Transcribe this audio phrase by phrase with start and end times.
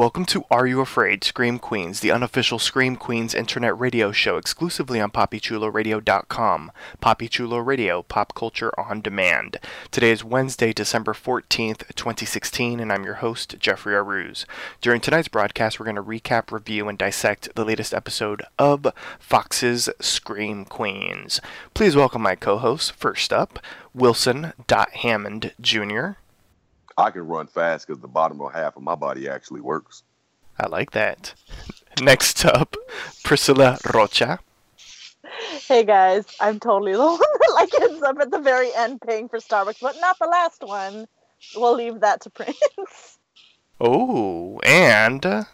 [0.00, 1.24] Welcome to Are You Afraid?
[1.24, 6.72] Scream Queens, the unofficial Scream Queens internet radio show exclusively on PoppyChuloRadio.com.
[7.02, 9.58] Poppy Chulo Radio, pop culture on demand.
[9.90, 14.46] Today is Wednesday, December 14th, 2016, and I'm your host, Jeffrey Aruz.
[14.80, 18.86] During tonight's broadcast, we're going to recap, review, and dissect the latest episode of
[19.18, 21.42] Fox's Scream Queens.
[21.74, 22.88] Please welcome my co hosts.
[22.88, 23.58] First up,
[23.92, 26.12] Wilson Hammond Jr.
[27.00, 30.02] I can run fast because the bottom of half of my body actually works.
[30.58, 31.34] I like that.
[32.02, 32.76] Next up,
[33.24, 34.38] Priscilla Rocha.
[35.66, 39.28] Hey guys, I'm totally the one that like ends up at the very end paying
[39.28, 41.06] for Starbucks, but not the last one.
[41.56, 43.18] We'll leave that to Prince.
[43.80, 45.44] Oh, and uh,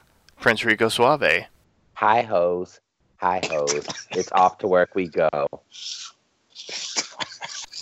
[0.41, 1.47] Prince Rico Suave.
[1.95, 2.81] Hi hoes.
[3.19, 3.87] Hi hoes.
[4.11, 5.31] it's off to work we go.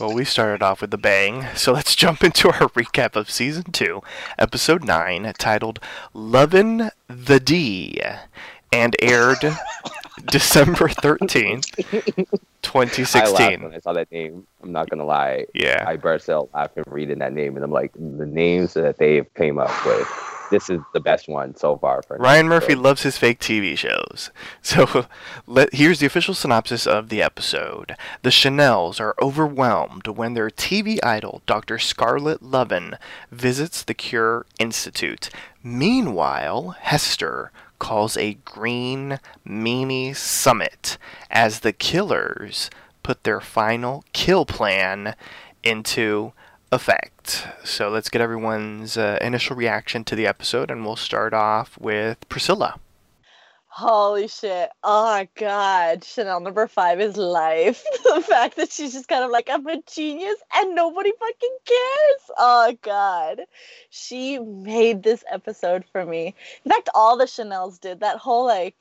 [0.00, 3.62] Well, we started off with a bang, so let's jump into our recap of Season
[3.70, 4.02] 2,
[4.38, 5.78] Episode 9, titled
[6.12, 8.00] Lovin' the D,
[8.72, 9.38] and aired
[10.24, 11.76] December 13th,
[12.62, 13.22] 2016.
[13.22, 14.44] I laughed when I saw that name.
[14.64, 15.46] I'm not going to lie.
[15.54, 15.84] Yeah.
[15.86, 19.60] I burst out laughing reading that name, and I'm like, the names that they came
[19.60, 20.08] up with
[20.50, 22.02] this is the best one so far.
[22.02, 24.30] For Ryan Murphy loves his fake TV shows.
[24.62, 25.06] So
[25.46, 27.96] let, here's the official synopsis of the episode.
[28.22, 31.78] The Chanels are overwhelmed when their TV idol, Dr.
[31.78, 32.96] Scarlett Lovin,
[33.30, 35.28] visits the Cure Institute.
[35.62, 40.98] Meanwhile, Hester calls a green meanie summit
[41.30, 42.70] as the killers
[43.02, 45.14] put their final kill plan
[45.62, 46.32] into
[46.72, 47.46] effect.
[47.64, 52.28] So let's get everyone's uh, initial reaction to the episode, and we'll start off with
[52.28, 52.78] Priscilla.
[53.76, 54.70] Holy shit.
[54.84, 56.04] Oh my god.
[56.04, 57.82] Chanel number five is life.
[58.04, 62.30] the fact that she's just kind of like, I'm a genius and nobody fucking cares.
[62.38, 63.40] Oh god.
[63.90, 66.36] She made this episode for me.
[66.64, 67.98] In fact, all the Chanels did.
[67.98, 68.76] That whole like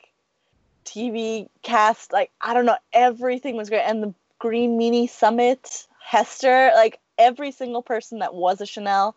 [0.86, 3.82] TV cast, like, I don't know, everything was great.
[3.82, 9.16] And the Green Meanie Summit, Hester, like every single person that was a Chanel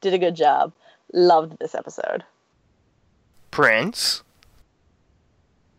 [0.00, 0.72] did a good job.
[1.12, 2.24] Loved this episode.
[3.50, 4.22] Prince.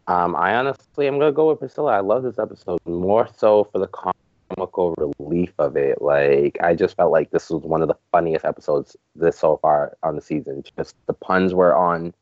[0.07, 1.93] Um, I honestly am gonna go with Priscilla.
[1.93, 6.01] I love this episode more so for the comical relief of it.
[6.01, 9.97] Like I just felt like this was one of the funniest episodes this so far
[10.03, 10.63] on the season.
[10.77, 12.13] Just the puns were on,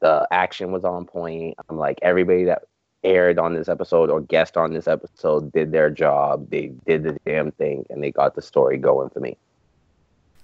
[0.00, 1.56] the action was on point.
[1.68, 2.64] I'm like everybody that
[3.04, 6.50] aired on this episode or guest on this episode did their job.
[6.50, 9.36] They did the damn thing and they got the story going for me.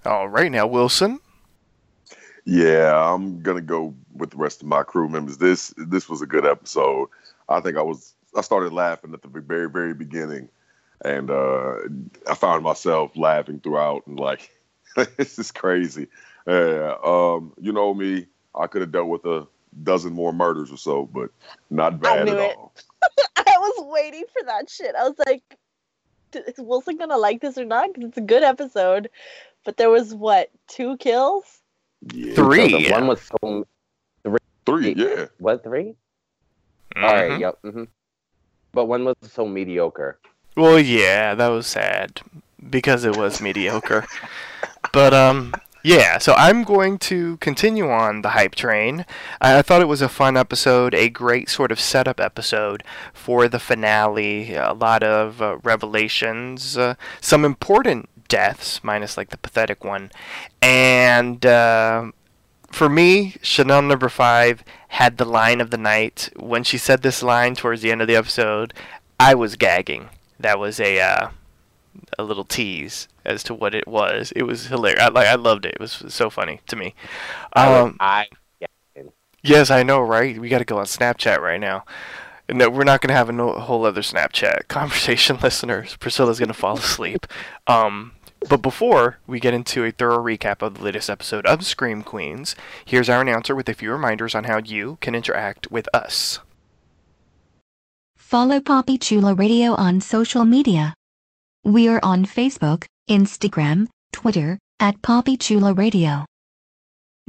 [0.05, 1.19] All right, now Wilson.
[2.45, 5.37] Yeah, I'm gonna go with the rest of my crew members.
[5.37, 7.09] This this was a good episode.
[7.47, 10.49] I think I was I started laughing at the very very beginning,
[11.03, 11.75] and uh,
[12.27, 14.49] I found myself laughing throughout and like
[15.17, 16.07] this is crazy.
[16.47, 19.45] Yeah, um, you know me, I could have dealt with a
[19.83, 21.29] dozen more murders or so, but
[21.69, 22.57] not bad at it.
[22.57, 22.73] all.
[23.37, 24.95] I was waiting for that shit.
[24.95, 25.43] I was like,
[26.33, 27.93] is Wilson gonna like this or not?
[27.93, 29.09] Because it's a good episode.
[29.65, 31.43] But there was what two kills?
[32.13, 32.33] Yeah.
[32.33, 32.85] Three.
[32.85, 33.67] So one was so
[34.23, 34.39] three.
[34.65, 35.25] Three, yeah.
[35.39, 37.03] What 3 mm-hmm.
[37.03, 37.39] All right.
[37.39, 37.59] Yep.
[37.63, 37.83] Mm-hmm.
[38.71, 40.19] But one was so mediocre.
[40.55, 42.21] Well, yeah, that was sad
[42.69, 44.05] because it was mediocre.
[44.91, 49.05] But um, yeah, so I'm going to continue on the hype train.
[49.39, 52.83] I, thought it was a fun episode, a great sort of setup episode
[53.13, 54.55] for the finale.
[54.55, 60.11] A lot of uh, revelations, uh, some important deaths, minus like the pathetic one.
[60.61, 62.11] And uh,
[62.71, 66.29] for me, Chanel number five had the line of the night.
[66.35, 68.73] When she said this line towards the end of the episode,
[69.19, 70.09] I was gagging.
[70.39, 71.29] That was a uh,
[72.17, 74.31] a little tease as to what it was.
[74.35, 75.01] It was hilarious.
[75.01, 75.75] I, like I loved it.
[75.75, 76.95] It was so funny to me.
[77.53, 78.27] Um, I
[79.41, 80.39] yes, I know, right?
[80.39, 81.85] We got to go on Snapchat right now.
[82.47, 85.95] And that we're not going to have a no, whole other Snapchat conversation, listeners.
[85.97, 87.27] Priscilla's going to fall asleep.
[87.67, 88.13] Um,
[88.47, 92.55] but before we get into a thorough recap of the latest episode of Scream Queens,
[92.85, 96.39] here's our announcer with a few reminders on how you can interact with us.
[98.15, 100.93] Follow Poppy Chula Radio on social media.
[101.65, 106.25] We are on Facebook, Instagram, Twitter, at Poppy Chula Radio.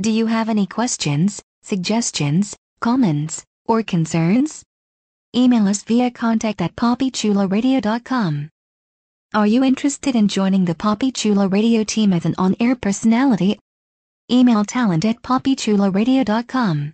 [0.00, 4.62] Do you have any questions, suggestions, comments, or concerns?
[5.36, 8.48] Email us via contact at poppychularadio.com.
[9.34, 13.58] Are you interested in joining the Poppy Chula Radio team as an on-air personality?
[14.30, 16.92] Email talent at poppychularadio.com.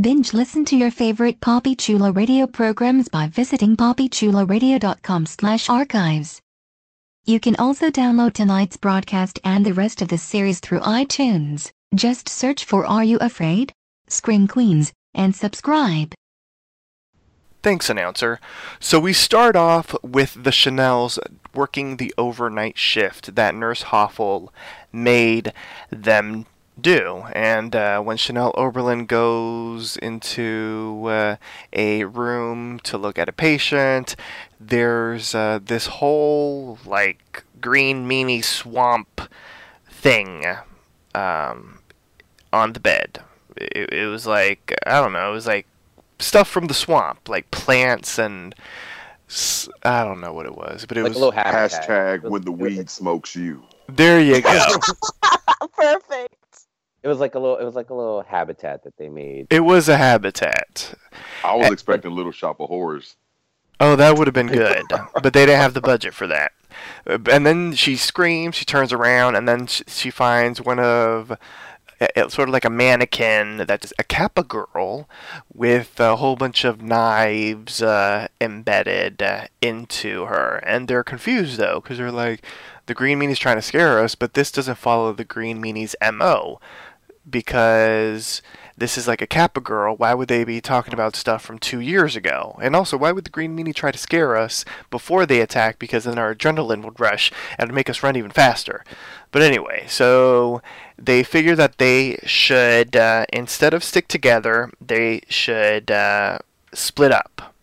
[0.00, 6.40] Binge listen to your favorite Poppy Chula Radio programs by visiting poppychularadio.com slash archives.
[7.24, 11.70] You can also download tonight's broadcast and the rest of the series through iTunes.
[11.94, 13.72] Just search for Are You Afraid?
[14.08, 16.14] Scream Queens, and subscribe.
[17.62, 18.40] Thanks, announcer.
[18.80, 21.18] So we start off with the Chanels
[21.54, 24.52] working the overnight shift that Nurse Hoffel
[24.90, 25.52] made
[25.90, 26.46] them
[26.80, 27.24] do.
[27.34, 31.36] And uh, when Chanel Oberlin goes into uh,
[31.72, 34.16] a room to look at a patient,
[34.60, 39.22] there's uh, this whole like green meanie swamp
[39.88, 40.44] thing
[41.14, 41.78] um,
[42.52, 43.20] on the bed.
[43.56, 45.30] It, it was like I don't know.
[45.30, 45.66] It was like
[46.18, 48.54] stuff from the swamp, like plants and
[49.84, 51.88] I don't know what it was, but it like was a little habitat.
[51.88, 53.62] Hashtag was- when the it was weed smokes you.
[53.88, 54.20] there.
[54.20, 54.50] You go.
[55.76, 56.34] Perfect.
[57.02, 57.56] It was like a little.
[57.56, 59.46] It was like a little habitat that they made.
[59.50, 60.92] it was a habitat.
[61.42, 63.16] I was expecting Little Shop of Horrors.
[63.80, 64.84] Oh, that would have been good,
[65.22, 66.52] but they didn't have the budget for that.
[67.06, 71.32] Uh, And then she screams, she turns around, and then sh- she finds one of,
[71.98, 75.08] it's sort of like a mannequin that's a Kappa girl
[75.52, 80.56] with a whole bunch of knives uh, embedded uh, into her.
[80.66, 82.44] And they're confused though, because they're like,
[82.86, 86.60] the Green Meanie's trying to scare us, but this doesn't follow the Green Meanie's MO
[87.28, 88.42] because
[88.80, 89.94] this is like a Kappa girl.
[89.94, 92.58] Why would they be talking about stuff from two years ago?
[92.62, 95.78] And also, why would the Green Meanie try to scare us before they attack?
[95.78, 98.82] Because then our adrenaline would rush and make us run even faster.
[99.30, 100.62] But anyway, so
[100.98, 106.38] they figure that they should, uh, instead of stick together, they should uh,
[106.72, 107.54] split up.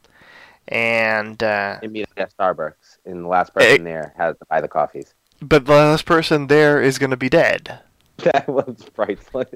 [0.69, 4.67] And uh, They meet at Starbucks, and the last person there has to buy the
[4.67, 5.13] coffees.
[5.41, 7.79] but the last person there is going to be dead.
[8.23, 9.47] That was priceless.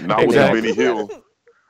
[0.00, 0.60] Not with Exactly.
[0.62, 1.10] Benny Hill.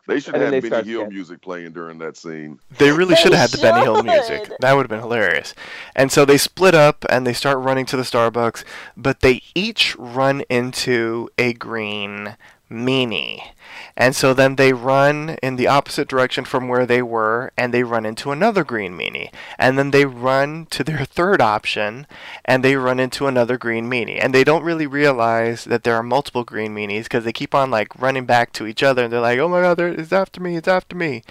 [0.08, 2.58] They should And have then they Benny Hill getting- music playing during that scene.
[2.78, 4.50] They really They should have had the Benny Hill music.
[4.60, 5.54] That would have been hilarious.
[5.94, 8.64] And so they split up and they start running to the Starbucks,
[8.96, 12.36] but they each run into a green
[12.72, 13.52] meanie.
[13.96, 17.82] And so then they run in the opposite direction from where they were and they
[17.82, 19.30] run into another green meanie.
[19.58, 22.06] And then they run to their third option
[22.44, 24.18] and they run into another green meanie.
[24.22, 27.70] And they don't really realize that there are multiple green meanies because they keep on
[27.70, 30.56] like running back to each other and they're like, "Oh my god, it's after me,
[30.56, 31.22] it's after me."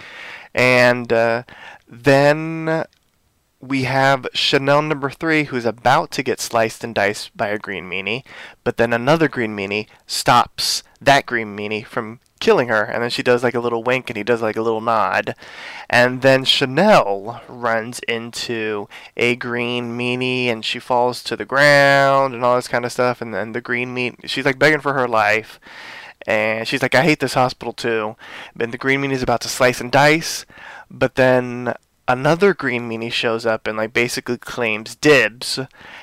[0.54, 1.42] And uh,
[1.88, 2.84] then
[3.62, 7.88] we have Chanel number three, who's about to get sliced and diced by a green
[7.88, 8.24] meanie,
[8.64, 13.22] but then another green meanie stops that green meanie from killing her, and then she
[13.22, 15.36] does like a little wink and he does like a little nod.
[15.88, 22.44] And then Chanel runs into a green meanie and she falls to the ground and
[22.44, 25.06] all this kind of stuff, and then the green meanie, she's like begging for her
[25.06, 25.60] life.
[26.26, 28.16] And she's like, I hate this hospital too.
[28.58, 30.46] And the green meanie is about to slice and dice,
[30.90, 31.74] but then
[32.12, 35.58] another green meanie shows up and like basically claims dibs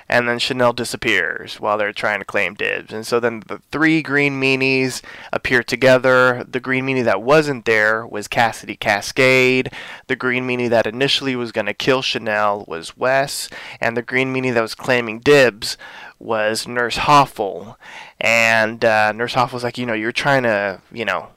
[0.10, 2.92] and then Chanel disappears while they're trying to claim dibs.
[2.92, 6.44] And so then the three green meanies appear together.
[6.50, 9.72] The green meanie that wasn't there was Cassidy Cascade.
[10.08, 13.50] The green meanie that initially was going to kill Chanel was Wes.
[13.80, 15.78] And the green meanie that was claiming dibs
[16.18, 17.78] was Nurse Hoffel.
[18.20, 21.30] And uh, Nurse was like, you know, you're trying to, you know,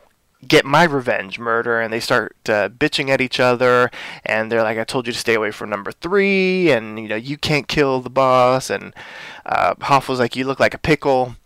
[0.47, 3.91] get my revenge murder and they start uh, bitching at each other
[4.25, 7.17] and they're like i told you to stay away from number three and you know
[7.17, 8.93] you can't kill the boss and
[9.47, 11.37] uh, Hoff was like you look like a pickle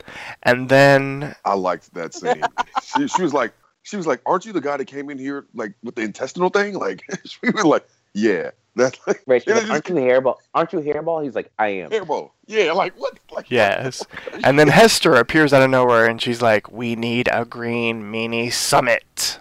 [0.43, 2.43] and then I liked that scene.
[2.83, 5.47] she, she was like, she was like, "Aren't you the guy that came in here
[5.55, 9.71] like with the intestinal thing?" Like she was like, "Yeah, That's like Right, she's like,
[9.71, 10.37] aren't just- you hairball?
[10.55, 11.25] Aren't you hairball?
[11.25, 11.91] He's like, I am.
[11.91, 12.33] hairball.
[12.47, 13.19] Yeah, like what?
[13.33, 14.05] Like Yes.
[14.45, 18.53] And then Hester appears out of nowhere and she's like, We need a green meanie
[18.53, 19.41] summit.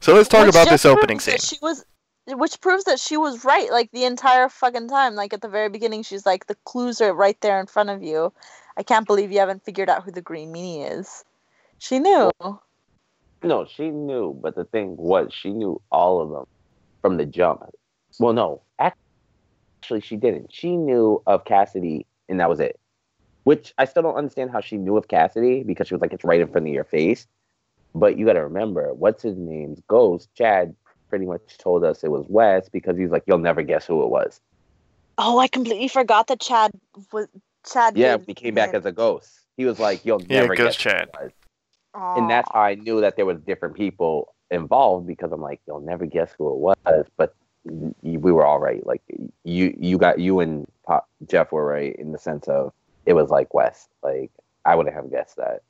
[0.00, 1.36] So let's talk Which about this opening scene.
[1.36, 1.84] She was,
[2.26, 3.70] which proves that she was right.
[3.70, 5.14] Like the entire fucking time.
[5.14, 8.02] Like at the very beginning, she's like, "The clues are right there in front of
[8.02, 8.32] you."
[8.78, 11.22] I can't believe you haven't figured out who the green meanie is.
[11.78, 12.30] She knew.
[13.42, 16.46] No, she knew, but the thing was, she knew all of them
[17.02, 17.62] from the jump.
[18.18, 20.52] Well, no, actually, she didn't.
[20.52, 22.78] She knew of Cassidy, and that was it.
[23.44, 26.24] Which I still don't understand how she knew of Cassidy because she was like, it's
[26.24, 27.26] right in front of your face.
[27.94, 30.28] But you got to remember, what's his name's ghost?
[30.34, 30.74] Chad
[31.08, 34.08] pretty much told us it was Wes because he's like, you'll never guess who it
[34.10, 34.40] was.
[35.18, 36.70] Oh, I completely forgot that Chad
[37.12, 37.26] was
[37.70, 37.96] Chad.
[37.96, 39.40] Yeah, gave he came back him- as a ghost.
[39.56, 41.08] He was like, you'll never Ghost guess who Chad.
[41.08, 41.30] it was.
[42.18, 45.80] and that's how I knew that there was different people involved because I'm like, you'll
[45.80, 48.84] never guess who it was, but y- we were all right.
[48.86, 49.02] Like
[49.44, 52.72] you, you got you and Pop, Jeff were right in the sense of
[53.06, 53.88] it was like West.
[54.02, 54.30] Like
[54.64, 55.62] I wouldn't have guessed that.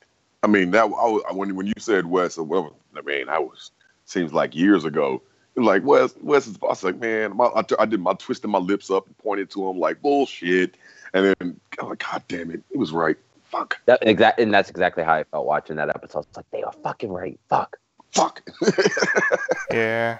[0.43, 3.39] I mean, that I was, when when you said West or whatever, I mean, I
[3.39, 3.71] was
[4.05, 5.21] seems like years ago.
[5.55, 6.57] Like West, Wes is.
[6.63, 9.49] I was like, man, my, I, I did my twisting my lips up and pointed
[9.51, 10.77] to him like bullshit,
[11.13, 13.17] and then I'm like, God damn it, it was right.
[13.51, 16.25] Fuck, That exact, and that's exactly how I felt watching that episode.
[16.29, 17.37] It's like they are fucking right.
[17.49, 17.77] Fuck.
[18.13, 18.41] fuck.
[19.73, 20.19] Yeah.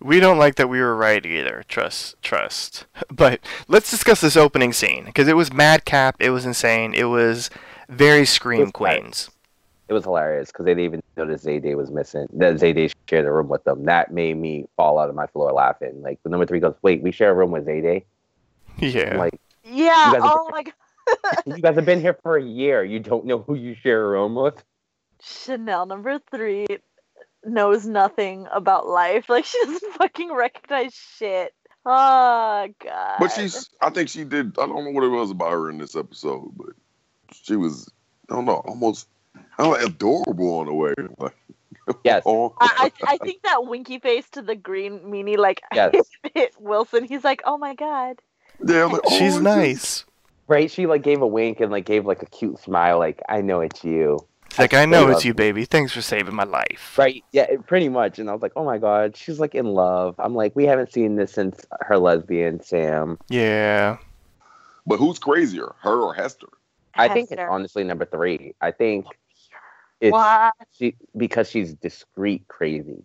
[0.00, 1.64] We don't like that we were right either.
[1.68, 2.86] Trust, trust.
[3.10, 6.16] But let's discuss this opening scene because it was madcap.
[6.20, 6.94] It was insane.
[6.94, 7.50] It was
[7.88, 9.00] very Scream It was bad.
[9.00, 9.30] Queens.
[9.88, 12.28] It was hilarious because they didn't even notice Zayday was missing.
[12.34, 13.84] That Zayday shared a room with them.
[13.86, 16.02] That made me fall out of my floor laughing.
[16.02, 18.04] Like the number three goes, "Wait, we share a room with Zayday."
[18.78, 19.12] Yeah.
[19.12, 20.08] I'm like, Yeah.
[20.08, 20.74] You guys are Oh my god.
[21.46, 22.84] you guys have been here for a year.
[22.84, 24.62] You don't know who you share a room with.
[25.20, 26.66] Chanel number three
[27.44, 29.26] knows nothing about life.
[29.28, 31.54] Like she doesn't fucking recognize shit.
[31.86, 33.16] Oh god.
[33.18, 33.70] But she's.
[33.80, 34.58] I think she did.
[34.58, 36.70] I don't know what it was about her in this episode, but
[37.32, 37.90] she was.
[38.30, 39.08] I don't know, almost.
[39.58, 40.94] I don't know, adorable in a way.
[41.18, 41.34] Like,
[42.04, 42.22] Yes.
[42.26, 45.94] oh, I, I I think that winky face to the green meanie like Yes.
[46.34, 47.04] hit Wilson.
[47.04, 48.20] He's like, oh my god.
[48.66, 50.04] yeah, like, oh, She's nice.
[50.48, 50.70] Right?
[50.70, 53.60] She like gave a wink and like gave like a cute smile, like I know
[53.60, 54.18] it's you.
[54.48, 55.64] It's like, I know it's you, baby.
[55.64, 56.94] Thanks for saving my life.
[56.98, 57.22] Right?
[57.32, 58.18] Yeah, it- pretty much.
[58.18, 60.14] And I was like, oh my god, she's like in love.
[60.18, 63.18] I'm like, we haven't seen this since her lesbian Sam.
[63.28, 63.98] Yeah.
[64.86, 66.48] But who's crazier, her or Hester?
[66.94, 68.54] I think it's honestly number three.
[68.60, 69.06] I think
[70.00, 70.54] it's What?
[70.72, 73.04] she because she's discreet crazy.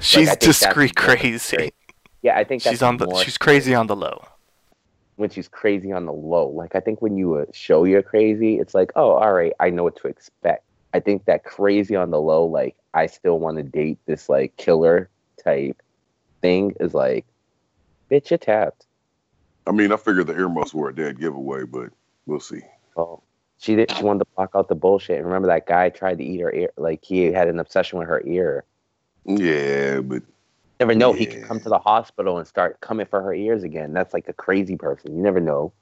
[0.00, 1.70] She's I think that's discreet more crazy.
[2.22, 4.22] Yeah, I think that's She's on the more she's crazy on the low.
[5.20, 6.48] When she's crazy on the low.
[6.48, 9.70] Like I think when you uh, show you're crazy, it's like, oh, all right, I
[9.70, 10.64] know what to expect.
[10.94, 14.56] I think that crazy on the low, like I still want to date this like
[14.56, 15.10] killer
[15.44, 15.80] type
[16.40, 17.26] thing, is like,
[18.10, 18.86] bitch, you tapped.
[19.66, 21.90] I mean, I figured the earmuffs were a dead giveaway, but
[22.26, 22.62] we'll see.
[22.96, 23.22] Oh,
[23.58, 23.92] she did.
[23.92, 25.18] She wanted to block out the bullshit.
[25.18, 26.70] And remember that guy tried to eat her ear.
[26.78, 28.64] Like he had an obsession with her ear.
[29.26, 30.22] Yeah, but
[30.80, 31.12] Never know.
[31.12, 33.92] He could come to the hospital and start coming for her ears again.
[33.92, 35.14] That's like a crazy person.
[35.14, 35.72] You never know.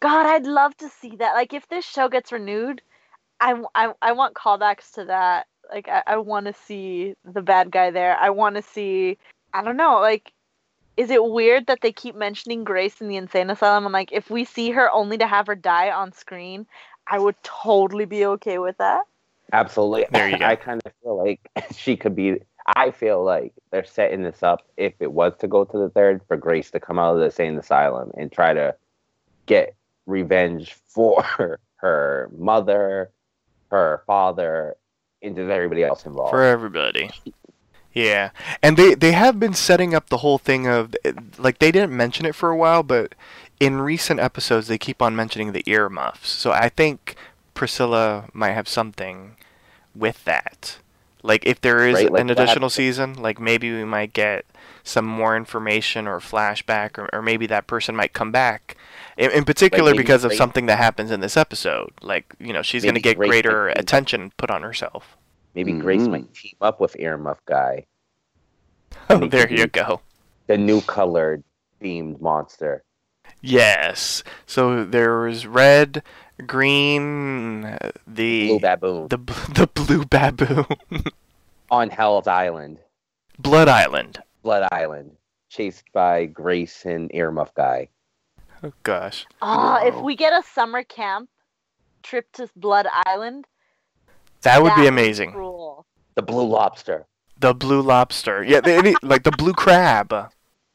[0.00, 1.34] God, I'd love to see that.
[1.34, 2.80] Like, if this show gets renewed,
[3.40, 5.46] I, I, I want callbacks to that.
[5.70, 8.16] Like, I, I want to see the bad guy there.
[8.18, 9.18] I want to see,
[9.52, 10.32] I don't know, like,
[10.96, 13.86] is it weird that they keep mentioning Grace in the insane asylum?
[13.86, 16.66] I'm like, if we see her only to have her die on screen,
[17.06, 19.04] I would totally be okay with that.
[19.52, 20.06] Absolutely.
[20.10, 20.46] There you go.
[20.46, 21.40] I kind of feel like
[21.76, 22.40] she could be.
[22.66, 26.20] I feel like they're setting this up if it was to go to the third
[26.26, 28.74] for Grace to come out of the insane asylum and try to
[29.46, 29.74] get
[30.06, 31.24] revenge for
[31.76, 33.10] her mother,
[33.70, 34.76] her father,
[35.22, 36.30] and just everybody else involved.
[36.30, 37.10] for everybody.
[37.92, 38.30] Yeah,
[38.62, 40.94] and they they have been setting up the whole thing of
[41.38, 43.14] like they didn't mention it for a while, but
[43.58, 46.28] in recent episodes they keep on mentioning the earmuffs.
[46.28, 47.16] So I think
[47.54, 49.36] Priscilla might have something
[49.94, 50.78] with that.
[51.26, 54.44] Like if there is Right, like an additional happened- season, like maybe we might get
[54.84, 58.76] some more information or flashback, or, or maybe that person might come back.
[59.16, 62.52] In, in particular, maybe because of Grace- something that happens in this episode, like you
[62.52, 65.16] know, she's going to get Grace greater attention put on herself.
[65.54, 66.10] Maybe Grace Mhm.
[66.10, 67.86] might team up with Earmuff Guy,
[69.10, 70.00] Oh, there you go.
[70.46, 71.42] the new colored
[71.82, 72.84] themed monster.
[73.42, 74.22] Yes.
[74.46, 76.02] So there was red,
[76.44, 77.62] green,
[78.06, 79.16] the Blue Baboon the
[79.54, 80.66] the blue baboon,
[81.70, 82.78] on Hell's Island,
[83.38, 84.18] Blood Island.
[84.42, 85.16] Blood Island,
[85.48, 87.88] chased by Grace and Earmuff Guy.
[88.62, 89.26] Oh gosh.
[89.42, 91.28] Ah, if we get a summer camp
[92.02, 93.46] trip to Blood Island,
[94.42, 95.32] That would be that amazing.
[95.32, 95.84] Cool.
[96.14, 97.06] The Blue Lobster.
[97.38, 98.42] The blue lobster.
[98.42, 100.30] Yeah, they, they- like the blue crab.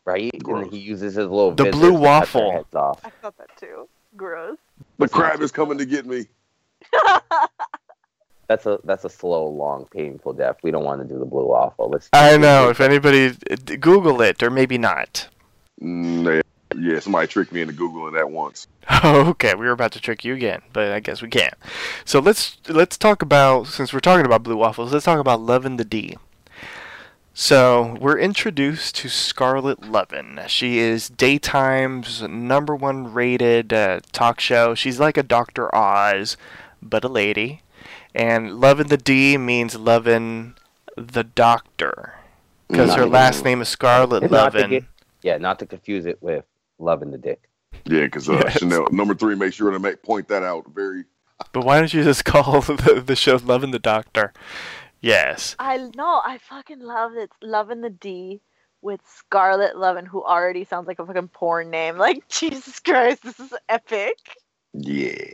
[0.05, 0.31] right?
[0.43, 0.65] Gross.
[0.65, 2.51] And he uses his little The blue to cut their waffle.
[2.51, 3.01] heads off.
[3.03, 3.89] I thought that too.
[4.15, 4.59] Gross.
[5.01, 6.27] The crab is coming to get me.
[8.47, 10.57] That's a that's a slow, long, painful death.
[10.61, 11.89] We don't want to do the blue waffle.
[11.89, 12.67] Let's I know.
[12.67, 13.31] If anybody
[13.79, 15.29] Google it, or maybe not.
[15.81, 16.41] Mm, yeah,
[16.77, 18.67] yeah, somebody tricked me into googling that once.
[18.89, 19.55] Oh, okay.
[19.55, 21.53] We were about to trick you again, but I guess we can't.
[22.03, 25.77] So let's let's talk about since we're talking about blue waffles, let's talk about loving
[25.77, 26.17] the D.
[27.33, 30.39] So we're introduced to Scarlett Lovin.
[30.47, 34.75] She is daytime's number one rated uh, talk show.
[34.75, 35.73] She's like a Dr.
[35.73, 36.35] Oz,
[36.81, 37.61] but a lady.
[38.13, 40.55] And Lovin' the D means lovin'
[40.97, 42.15] the doctor.
[42.67, 44.69] Because her last name is Scarlett Not to Lovin.
[44.69, 44.83] get-
[45.23, 46.43] yeah, not to confuse it with
[46.79, 47.47] love in the dick.
[47.85, 48.57] Yeah, because uh, Yes.
[48.59, 49.35] Chanel number three.
[49.35, 50.65] Make sure to make point that out.
[50.73, 51.05] Very.
[51.53, 54.33] But why don't you just call the, the show Lovin' the Doctor?
[55.01, 55.55] Yes.
[55.59, 56.21] I know.
[56.23, 57.31] I fucking love it.
[57.41, 58.41] Loving the D
[58.81, 61.97] with Scarlett Lovin, who already sounds like a fucking porn name.
[61.97, 64.17] Like Jesus Christ, this is epic.
[64.73, 65.25] Yeah.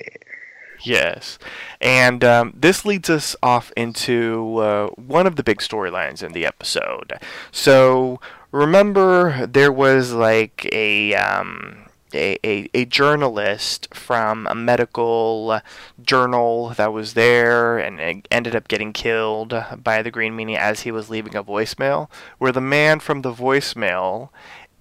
[0.83, 1.39] Yes.
[1.81, 6.45] And um, this leads us off into uh, one of the big storylines in the
[6.45, 7.13] episode.
[7.51, 8.19] So
[8.51, 11.15] remember, there was like a.
[11.15, 15.61] Um, a, a, a journalist from a medical
[16.01, 20.91] journal that was there and ended up getting killed by the Green Meanie as he
[20.91, 24.29] was leaving a voicemail, where the man from the voicemail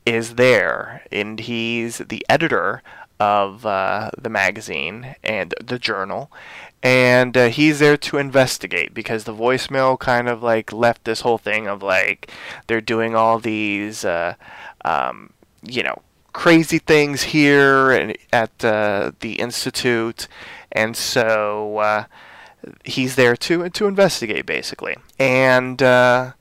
[0.05, 1.03] is there.
[1.11, 2.83] And he's the editor
[3.19, 6.31] of uh, the magazine and the journal.
[6.83, 11.39] And uh, he's there to investigate because the voicemail kind of like left this whole
[11.39, 12.31] thing of like
[12.67, 14.35] they're doing all these uh,
[14.85, 15.31] um,
[15.63, 16.01] you know
[16.37, 20.29] crazy things here and at uh, the institute
[20.71, 22.05] and so uh,
[22.85, 26.33] he's there to to investigate basically and uh,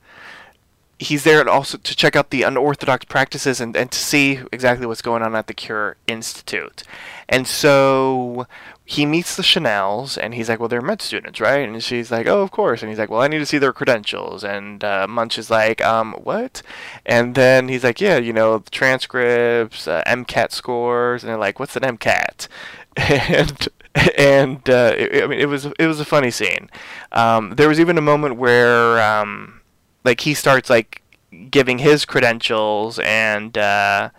[0.98, 5.00] he's there also to check out the unorthodox practices and, and to see exactly what's
[5.00, 6.82] going on at the Cure Institute.
[7.28, 8.46] And so
[8.88, 11.68] he meets the Chanels and he's like, Well, they're med students, right?
[11.68, 12.82] And she's like, Oh, of course.
[12.82, 14.44] And he's like, Well, I need to see their credentials.
[14.44, 16.62] And uh, Munsch is like, Um, what?
[17.04, 21.24] And then he's like, Yeah, you know, transcripts, uh, MCAT scores.
[21.24, 22.48] And they're like, What's an MCAT?
[22.98, 23.68] And
[24.16, 26.70] and uh, it, I mean, it was it was a funny scene.
[27.12, 29.60] Um, there was even a moment where um,
[30.04, 31.02] like he starts like
[31.50, 34.10] giving his credentials and uh,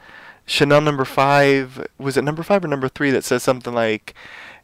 [0.45, 4.13] Chanel number five was it number five or number three that says something like,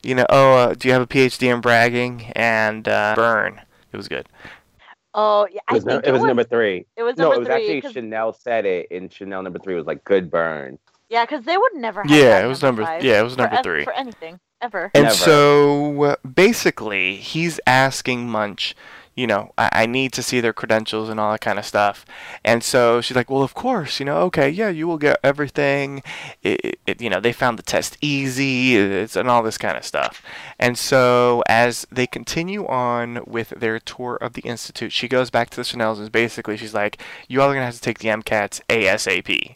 [0.04, 3.62] you know, oh, uh, do you have a PhD in bragging and uh, burn?
[3.92, 4.28] It was good.
[5.16, 6.86] Oh yeah, It I was, think no, it was number three.
[6.98, 7.56] It was No, number it was three.
[7.56, 10.80] actually 'cause- Chanel said it, and Chanel number three was like good burn.
[11.10, 12.02] yeah, because they would never.
[12.02, 13.84] Have Yeah, that it was number- five yeah, it was number ev- three.
[13.84, 14.90] for anything ever.
[14.96, 15.16] And Never.
[15.16, 18.74] so uh, basically, he's asking Munsch,
[19.16, 22.06] you know, I-, I need to see their credentials and all that kind of stuff.
[22.44, 26.04] And so she's like, well, of course, you know, okay, yeah, you will get everything.
[26.42, 29.86] It, it, you know, they found the test easy, it's, and all this kind of
[29.86, 30.24] stuff.
[30.60, 35.50] And so as they continue on with their tour of the institute, she goes back
[35.52, 38.10] to the Chanels and basically she's like, you all are gonna have to take the
[38.10, 39.56] MCATs ASAP.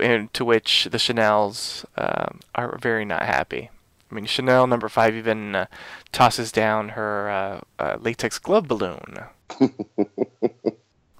[0.00, 3.70] And to which the Chanels um, are very not happy.
[4.10, 5.66] I mean, Chanel number five even uh,
[6.12, 9.18] tosses down her uh, uh, latex glove balloon.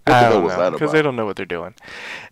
[0.06, 1.74] I don't know that because they don't know what they're doing.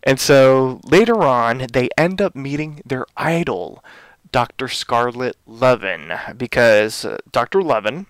[0.03, 3.85] And so later on, they end up meeting their idol,
[4.33, 4.68] Dr.
[4.68, 7.62] Scarlett Lovin, because uh, Dr.
[7.62, 8.07] Lovin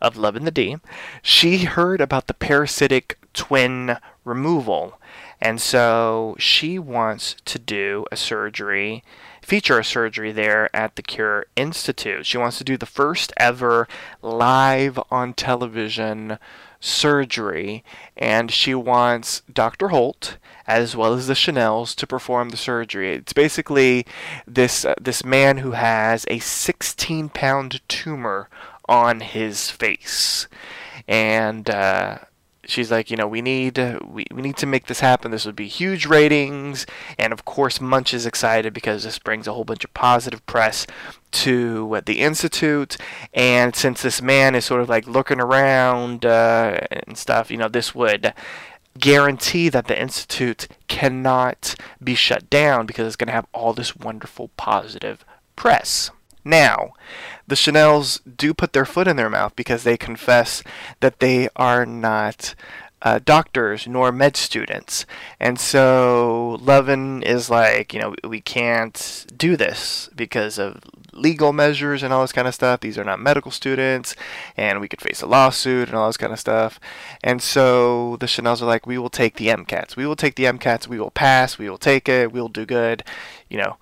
[0.00, 0.76] of Lovin the D,
[1.22, 5.00] she heard about the parasitic twin removal,
[5.40, 9.02] and so she wants to do a surgery,
[9.48, 12.26] feature a surgery there at the Cure Institute.
[12.26, 13.88] She wants to do the first ever
[14.20, 16.38] live on television
[16.80, 17.82] surgery,
[18.14, 19.88] and she wants Dr.
[19.88, 23.14] Holt as well as the Chanels to perform the surgery.
[23.14, 24.04] It's basically
[24.46, 28.50] this uh, this man who has a 16 pound tumor
[28.86, 30.46] on his face,
[31.08, 32.18] and uh,
[32.68, 35.30] she's like, you know, we need we, we need to make this happen.
[35.30, 36.86] This would be huge ratings,
[37.18, 40.86] and of course, Munsch is excited because this brings a whole bunch of positive press
[41.30, 42.96] to the institute.
[43.34, 47.68] And since this man is sort of like looking around uh, and stuff, you know,
[47.68, 48.32] this would
[48.98, 53.96] guarantee that the institute cannot be shut down because it's going to have all this
[53.96, 55.24] wonderful positive
[55.56, 56.10] press.
[56.48, 56.94] Now,
[57.46, 60.62] the Chanels do put their foot in their mouth because they confess
[61.00, 62.54] that they are not
[63.02, 65.06] uh, doctors nor med students.
[65.38, 70.80] And so Lovin is like, you know, we can't do this because of
[71.12, 72.80] legal measures and all this kind of stuff.
[72.80, 74.16] These are not medical students,
[74.56, 76.80] and we could face a lawsuit and all this kind of stuff.
[77.22, 79.96] And so the Chanels are like, we will take the MCATs.
[79.96, 80.88] We will take the MCATs.
[80.88, 81.58] We will pass.
[81.58, 82.32] We will take it.
[82.32, 83.04] We'll do good.
[83.48, 83.76] You know,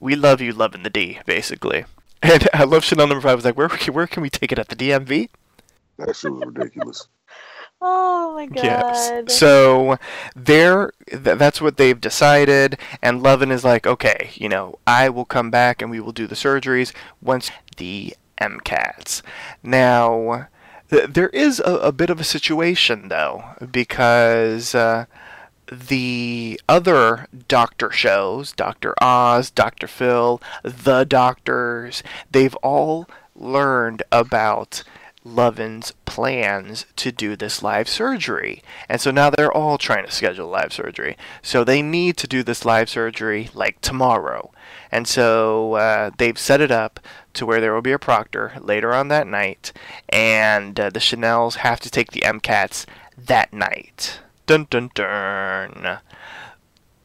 [0.00, 1.84] we love you, loving the D, basically.
[2.22, 3.36] And I love Chanel number five.
[3.36, 5.28] was like, where, where can we take it at the DMV?
[5.98, 7.08] That shit was ridiculous.
[7.80, 8.64] Oh my god.
[8.64, 9.38] Yes.
[9.38, 9.98] So
[10.34, 15.24] they're th- that's what they've decided, and Lovin is like, okay, you know, I will
[15.24, 19.22] come back and we will do the surgeries once the MCATs.
[19.62, 20.48] Now,
[20.90, 24.74] th- there is a, a, bit of a situation though, because.
[24.74, 25.06] Uh,
[25.70, 28.94] the other doctor shows, Dr.
[29.00, 29.86] Oz, Dr.
[29.86, 34.82] Phil, The Doctors, they've all learned about
[35.24, 38.62] Lovin's plans to do this live surgery.
[38.88, 41.16] And so now they're all trying to schedule live surgery.
[41.42, 44.50] So they need to do this live surgery like tomorrow.
[44.90, 47.00] And so uh, they've set it up
[47.34, 49.72] to where there will be a proctor later on that night,
[50.08, 54.20] and uh, the Chanels have to take the MCATs that night.
[54.48, 55.98] Dun dun dun.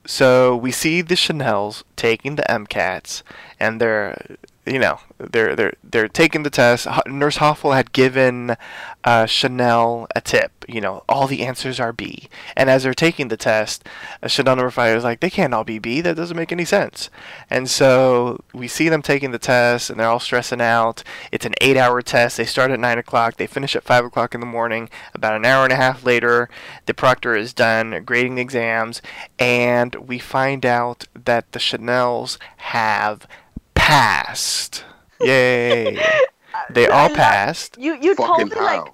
[0.06, 3.22] So we see the Chanels taking the MCATs,
[3.60, 6.88] and they're you know they're they're they're taking the test.
[7.08, 8.56] Nurse Hoffel had given
[9.04, 10.52] uh, Chanel a tip.
[10.68, 12.30] You know, all the answers are B.
[12.56, 13.86] And as they're taking the test,
[14.22, 16.00] uh, Chanel number five is like, they can't all be B.
[16.00, 17.10] That doesn't make any sense.
[17.50, 21.04] And so we see them taking the test, and they're all stressing out.
[21.34, 22.38] It's an eight-hour test.
[22.38, 23.36] They start at nine o'clock.
[23.36, 24.90] They finish at five o'clock in the morning.
[25.14, 26.50] About an hour and a half later,
[26.86, 29.02] the proctor is done grading the exams,
[29.38, 33.28] and we find out that the Chanels have
[33.76, 34.86] passed.
[35.22, 36.02] Yay!
[36.70, 37.78] they all passed.
[37.80, 38.84] You you Fucking totally how?
[38.84, 38.94] like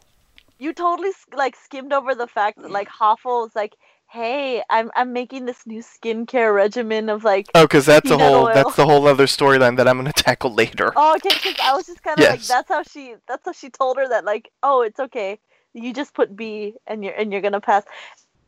[0.60, 3.76] you totally like skimmed over the fact that like Hoffel was like,
[4.08, 8.48] "Hey, I'm I'm making this new skincare regimen of like." Oh, because that's a whole
[8.48, 8.52] oil.
[8.54, 10.92] that's the whole other storyline that I'm gonna tackle later.
[10.96, 11.30] Oh, okay.
[11.30, 14.08] Because I was just kind of like, that's how she that's how she told her
[14.10, 15.40] that like, oh, it's okay.
[15.74, 17.84] You just put B and you're and you're gonna pass,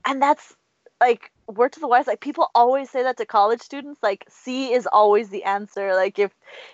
[0.05, 0.53] and that's
[0.99, 2.07] like word to the wise.
[2.07, 4.01] Like people always say that to college students.
[4.01, 5.93] Like C is always the answer.
[5.93, 6.31] Like if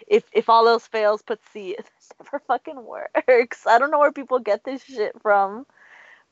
[0.08, 1.76] if if all else fails, put C.
[2.20, 3.68] It never fucking works.
[3.68, 5.66] I don't know where people get this shit from,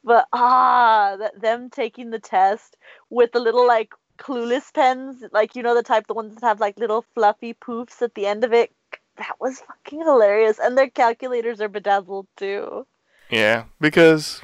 [0.04, 2.78] but ah, that them taking the test
[3.10, 6.60] with the little like clueless pens, like you know the type, the ones that have
[6.60, 8.72] like little fluffy poofs at the end of it.
[9.18, 12.86] That was fucking hilarious, and their calculators are bedazzled too.
[13.30, 14.42] Yeah, because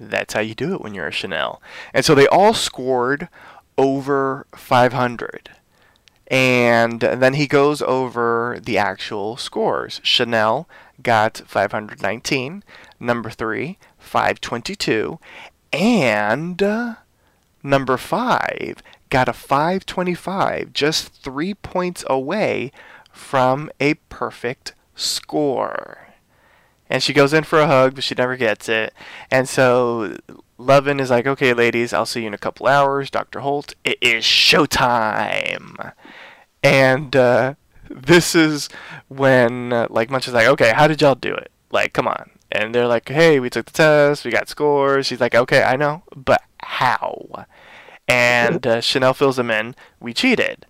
[0.00, 1.60] that's how you do it when you're a Chanel.
[1.92, 3.28] And so they all scored
[3.76, 5.50] over 500.
[6.26, 10.00] And then he goes over the actual scores.
[10.02, 10.68] Chanel
[11.02, 12.62] got 519,
[13.00, 15.18] number 3, 522,
[15.72, 16.94] and uh,
[17.62, 22.70] number 5 got a 525, just 3 points away
[23.10, 26.09] from a perfect score
[26.90, 28.92] and she goes in for a hug, but she never gets it.
[29.30, 30.18] And so
[30.58, 33.96] Lovin is like, "Okay, ladies, I'll see you in a couple hours." Doctor Holt, it
[34.02, 35.92] is showtime,
[36.62, 37.54] and uh,
[37.88, 38.68] this is
[39.08, 41.50] when uh, like Munsch is like, "Okay, how did y'all do it?
[41.70, 45.20] Like, come on." And they're like, "Hey, we took the test, we got scores." She's
[45.20, 47.46] like, "Okay, I know, but how?"
[48.08, 49.76] And uh, Chanel fills them in.
[50.00, 50.66] We cheated.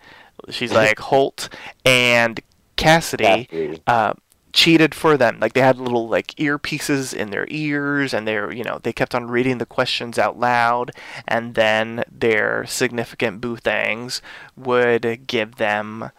[0.50, 1.48] She's like, Holt
[1.86, 2.38] and
[2.76, 3.82] Cassidy Cassidy.
[3.86, 4.12] uh,
[4.52, 5.38] cheated for them.
[5.40, 9.14] Like they had little like earpieces in their ears, and they're you know they kept
[9.14, 10.92] on reading the questions out loud,
[11.26, 14.22] and then their significant boo things
[14.56, 16.10] would give them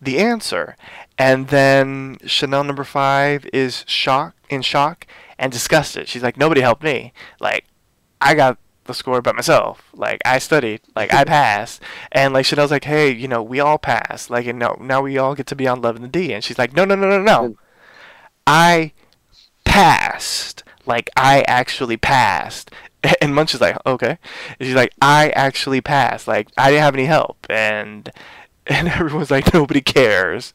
[0.00, 0.76] the answer.
[1.18, 5.06] And then Chanel number five is shocked in shock
[5.38, 6.08] and disgusted.
[6.08, 7.12] She's like, nobody helped me.
[7.40, 7.64] Like
[8.20, 9.90] I got the score by myself.
[9.94, 13.78] Like I studied, like I passed, and like Chanel's like, hey, you know, we all
[13.78, 14.30] passed.
[14.30, 16.32] Like, and now now we all get to be on Love and the D.
[16.32, 17.56] And she's like, no, no, no, no, no.
[18.50, 18.92] I
[19.64, 20.64] passed.
[20.84, 22.70] Like I actually passed.
[23.22, 24.18] And Munsch is like, okay.
[24.58, 26.28] And she's like, I actually passed.
[26.28, 27.46] Like I didn't have any help.
[27.48, 28.10] And
[28.66, 30.52] and everyone's like, nobody cares.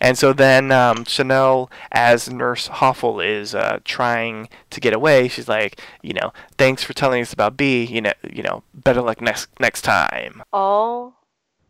[0.00, 5.48] And so then um, Chanel, as Nurse Hoffel is uh, trying to get away, she's
[5.48, 7.84] like, you know, thanks for telling us about B.
[7.84, 10.42] You know, you know, better luck next next time.
[10.52, 11.14] Oh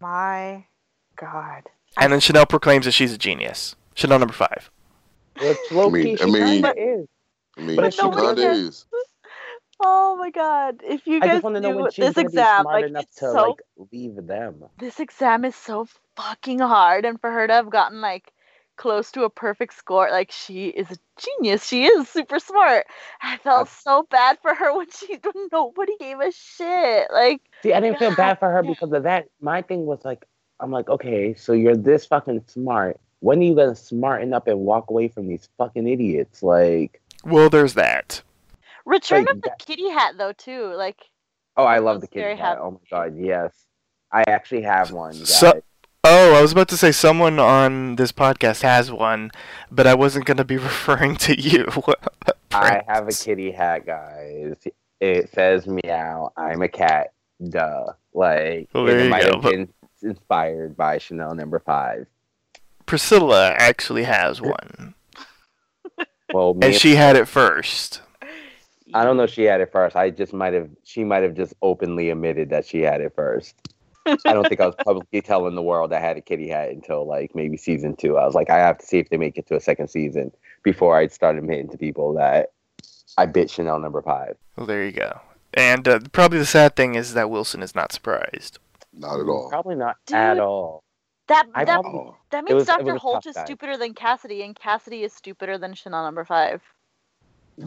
[0.00, 0.66] my
[1.16, 1.62] god.
[1.96, 3.74] And then Chanel proclaims that she's a genius.
[3.94, 4.70] Chanel number five.
[5.40, 7.08] Which low mean- key, I mean- kinda is.
[7.56, 8.86] I mean, But if she she kind of is.
[9.82, 10.82] Oh my god.
[10.84, 13.88] If you guys just want to know knew this exam, like it's to so like
[13.92, 14.64] leave them.
[14.78, 18.30] this exam is so fucking hard and for her to have gotten like
[18.76, 20.10] close to a perfect score.
[20.10, 21.66] Like she is a genius.
[21.66, 22.86] She is super smart.
[23.22, 27.08] I felt so bad for her when she when nobody gave a shit.
[27.10, 29.28] Like See, I didn't feel bad for her because of that.
[29.40, 30.26] My thing was like,
[30.60, 33.00] I'm like, okay, so you're this fucking smart.
[33.20, 36.42] When are you gonna smarten up and walk away from these fucking idiots?
[36.42, 38.22] Like, Well, there's that.
[38.86, 40.72] Return Like, of the that- Kitty Hat though too.
[40.74, 40.98] Like
[41.56, 42.38] oh, I I love the kitty hat.
[42.38, 42.60] happy.
[42.62, 43.52] Oh my god, yes.
[44.12, 45.12] I actually have one.
[45.12, 45.38] Guys.
[45.38, 45.62] So-
[46.02, 49.30] Oh, I was about to say someone on this podcast has one,
[49.70, 51.66] but I wasn't going to be referring to you.
[52.52, 54.56] I have a kitty hat, guys.
[54.98, 56.32] It says meow.
[56.38, 57.12] I'm a cat.
[57.46, 57.92] Duh.
[58.14, 59.68] Like, Well, it might go, have but- been
[60.02, 62.06] inspired by Chanel number five.
[62.90, 64.94] Priscilla actually has one,
[66.34, 68.02] Well, and she had it first.
[68.92, 69.94] I don't know if she had it first.
[69.94, 70.68] I just might have.
[70.82, 73.54] She might have just openly admitted that she had it first.
[74.06, 77.06] I don't think I was publicly telling the world I had a kitty hat until
[77.06, 78.16] like maybe season two.
[78.16, 80.32] I was like, I have to see if they make it to a second season
[80.64, 82.50] before I started admitting to people that
[83.16, 84.36] I bit Chanel number five.
[84.56, 85.20] Well, there you go.
[85.54, 88.58] And uh, probably the sad thing is that Wilson is not surprised.
[88.92, 89.48] Not at all.
[89.48, 90.82] Probably not Dude, at all.
[91.30, 92.96] That I that probably- Oh, that it makes was- Dr.
[92.96, 93.44] Holt is guy.
[93.46, 96.62] stupider than Cassidy, and Cassidy is stupider than Chanel number five.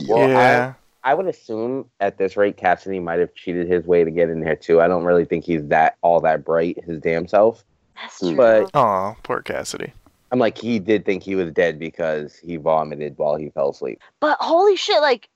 [0.07, 0.73] Well, yeah.
[1.03, 4.39] I would assume at this rate, Cassidy might have cheated his way to get in
[4.39, 4.79] there too.
[4.79, 7.65] I don't really think he's that all that bright his damn self.
[7.95, 8.35] That's true.
[8.35, 9.93] But- Aw, poor Cassidy.
[10.31, 13.99] I'm like, he did think he was dead because he vomited while he fell asleep.
[14.19, 15.29] But holy shit, like,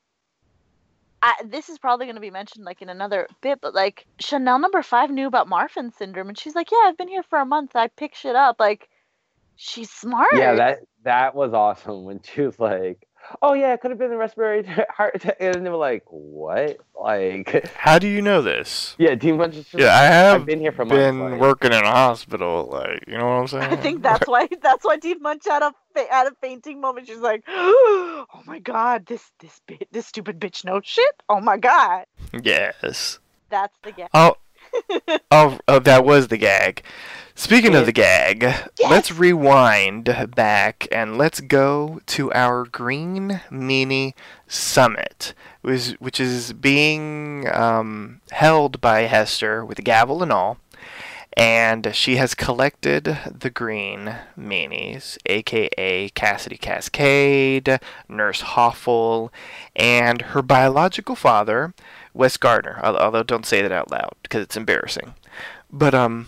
[1.27, 4.59] I, this is probably going to be mentioned like in another bit, but like Chanel
[4.59, 7.45] number five knew about Marfan syndrome, and she's like, "Yeah, I've been here for a
[7.45, 7.75] month.
[7.75, 8.87] I picked shit up." Like,
[9.57, 10.29] she's smart.
[10.33, 13.06] Yeah, that that was awesome when she was like,
[13.41, 16.77] "Oh yeah, it could have been the respiratory heart attack," and they were like, "What?"
[16.99, 18.95] Like, How do you know this?
[18.97, 21.31] yeah, Dean Munsch is just, Yeah, I have I've been here for been months.
[21.33, 22.67] like- working in a hospital.
[22.71, 23.71] Like, you know what I'm saying?
[23.71, 25.73] I think that's why that's why Dean Munsch had a
[26.09, 27.07] had a fainting moment.
[27.07, 31.15] She's like, "Oh my god, this this bit this stupid bitch knows shit.
[31.29, 32.05] Oh my god."
[32.43, 33.19] yes.
[33.49, 34.09] That's the gag.
[34.13, 34.35] Oh,
[35.31, 36.83] oh, oh, that was the gag.
[37.35, 38.51] Speaking of the gag,
[38.89, 44.13] let's rewind back and let's go to our Green Meanie
[44.47, 50.57] Summit, which, which is being um, held by Hester with a gavel and all.
[51.37, 59.31] And she has collected the green meanies, aka Cassidy Cascade, Nurse Hoffel,
[59.75, 61.75] and her biological father,
[62.17, 62.79] Wes Gardner.
[62.83, 65.13] Although don't say that out loud because it's embarrassing.
[65.71, 66.27] But um,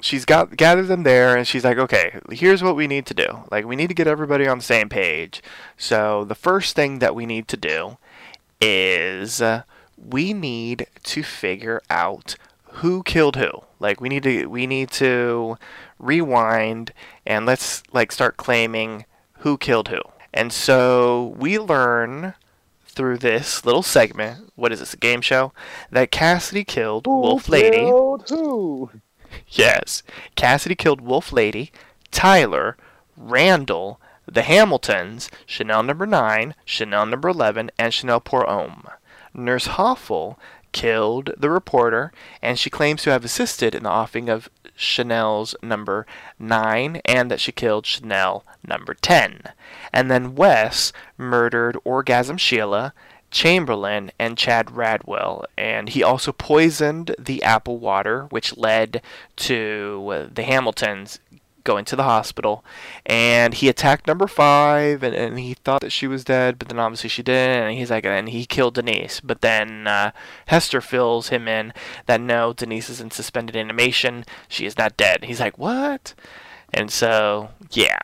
[0.00, 3.44] she's got gathered them there, and she's like, okay, here's what we need to do.
[3.50, 5.42] Like we need to get everybody on the same page.
[5.76, 7.98] So the first thing that we need to do
[8.60, 9.62] is uh,
[9.96, 12.36] we need to figure out
[12.74, 13.50] who killed who.
[13.78, 15.56] Like we need to we need to
[15.98, 16.92] rewind
[17.26, 19.04] and let's like start claiming
[19.38, 20.00] who killed who.
[20.32, 22.34] And so we learn
[22.90, 25.52] through this little segment, what is this, a game show?
[25.90, 27.78] That Cassidy killed Wolf Lady.
[27.78, 28.90] Killed who?
[29.48, 30.02] Yes.
[30.34, 31.72] Cassidy killed Wolf Lady,
[32.10, 32.76] Tyler,
[33.16, 38.88] Randall, the Hamiltons, Chanel number 9, Chanel number 11, and Chanel Pour Homme.
[39.34, 40.38] Nurse Hoffel
[40.72, 44.48] killed the reporter, and she claims to have assisted in the offing of
[44.80, 46.06] Chanel's number
[46.38, 49.42] 9 and that she killed Chanel number 10.
[49.92, 52.94] And then Wes murdered Orgasm Sheila,
[53.30, 55.44] Chamberlain, and Chad Radwell.
[55.56, 59.02] And he also poisoned the apple water, which led
[59.36, 61.20] to the Hamiltons
[61.64, 62.64] going to the hospital.
[63.06, 66.78] And he attacked number five, and, and he thought that she was dead, but then
[66.78, 67.64] obviously she didn't.
[67.68, 69.20] And he's like, and he killed Denise.
[69.20, 70.12] But then uh,
[70.46, 71.72] Hester fills him in
[72.06, 74.24] that no, Denise is in suspended animation.
[74.48, 75.24] She is not dead.
[75.24, 76.14] He's like, what?
[76.72, 77.98] And so, yeah.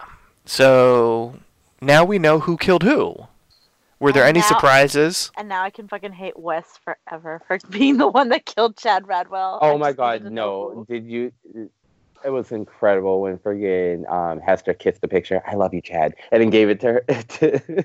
[0.44, 1.36] So
[1.80, 3.26] now we know who killed who.
[3.98, 5.30] Were there And any now- surprises?
[5.38, 9.04] And now I can fucking hate Wes forever for being the one that killed Chad
[9.04, 9.58] Radwell.
[9.62, 10.84] I Oh my god, needed to know no!
[10.84, 11.32] Did you?
[12.26, 15.40] It was incredible when friggin' um, Hester kissed the picture.
[15.46, 17.00] I love you, Chad, and then gave it to her.
[17.00, 17.84] To,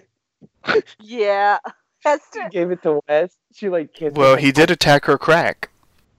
[1.00, 1.60] Yeah.
[2.04, 2.50] Hester.
[2.52, 3.38] gave it to Wes.
[3.54, 4.18] She like kissed.
[4.18, 5.70] him, Well, like, he did attack her crack.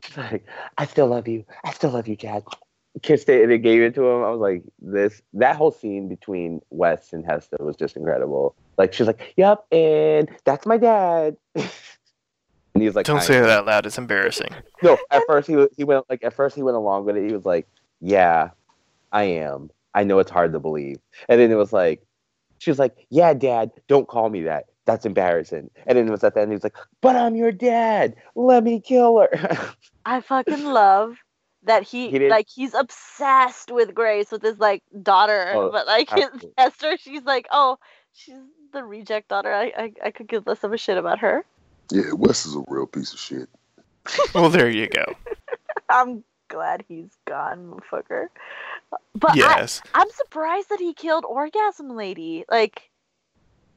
[0.04, 0.46] She's like,
[0.78, 1.44] I still love you.
[1.64, 2.44] I still love you, Chad.
[3.02, 4.22] Kissed it and then gave it to him.
[4.22, 8.54] I was like, this that whole scene between Wes and Hester was just incredible.
[8.78, 11.36] Like she's like, Yep, and that's my dad.
[11.56, 11.66] and
[12.74, 13.84] he was like, Don't say that out loud.
[13.86, 14.50] It's embarrassing.
[14.82, 17.26] No, at first he he went like at first he went along with it.
[17.26, 17.66] He was like,
[18.02, 18.50] "Yeah,
[19.12, 19.70] I am.
[19.94, 22.02] I know it's hard to believe." And then it was like,
[22.58, 24.66] she was like, "Yeah, Dad, don't call me that.
[24.84, 26.50] That's embarrassing." And then it was at the end.
[26.50, 28.14] He was like, "But I'm your dad.
[28.34, 29.70] Let me kill her."
[30.04, 31.16] I fucking love
[31.64, 36.10] that he, He like he's obsessed with Grace with his like daughter, Oh, but like
[36.10, 36.52] his absolutely.
[36.58, 37.78] Esther, she's like, oh,
[38.12, 38.34] she's
[38.72, 39.52] the reject daughter.
[39.52, 41.44] I, I I could give less of a shit about her.
[41.90, 43.48] Yeah, Wes is a real piece of shit.
[44.34, 45.04] Well, there you go.
[45.88, 48.26] I'm glad he's gone, motherfucker.
[49.14, 49.82] But I, yes.
[49.94, 52.44] I'm surprised that he killed Orgasm Lady.
[52.50, 52.90] Like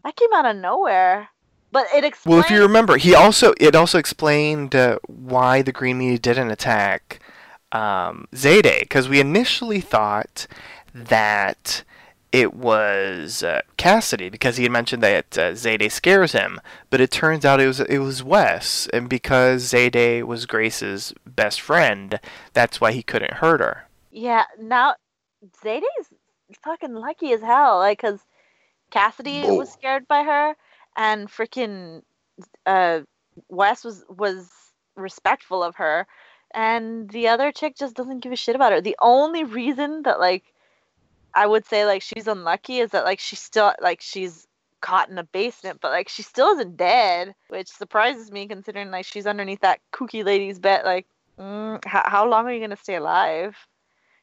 [0.03, 1.29] that came out of nowhere.
[1.71, 2.35] But it explains.
[2.35, 6.51] Well, if you remember, he also it also explained uh, why the Green Meanie didn't
[6.51, 7.19] attack
[7.71, 10.47] um, Zayday because we initially thought
[10.93, 11.83] that
[12.35, 17.09] it was uh, Cassidy because he had mentioned that uh, Zayday scares him, but it
[17.09, 22.19] turns out it was it was Wes, and because Zayday was Grace's best friend,
[22.51, 23.87] that's why he couldn't hurt her.
[24.11, 24.95] Yeah, now
[25.63, 26.09] Zayday's
[26.61, 27.77] fucking lucky as hell.
[27.77, 28.19] Like, cause
[28.91, 29.55] Cassidy Whoa.
[29.55, 30.57] was scared by her,
[30.97, 32.01] and freaking
[32.65, 33.01] uh,
[33.47, 34.51] Wes was was
[34.97, 36.05] respectful of her,
[36.53, 38.81] and the other chick just doesn't give a shit about her.
[38.81, 40.43] The only reason that like
[41.35, 44.47] I would say like she's unlucky is that like she's still like she's
[44.81, 49.05] caught in a basement, but like she still isn't dead, which surprises me considering like
[49.05, 50.85] she's underneath that kooky lady's bed.
[50.85, 51.07] Like,
[51.39, 53.55] mm, how, how long are you gonna stay alive?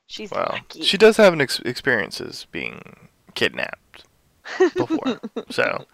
[0.07, 0.83] She's Well, lucky.
[0.83, 4.05] she does have an ex- experiences being kidnapped
[4.77, 5.20] before,
[5.51, 5.85] so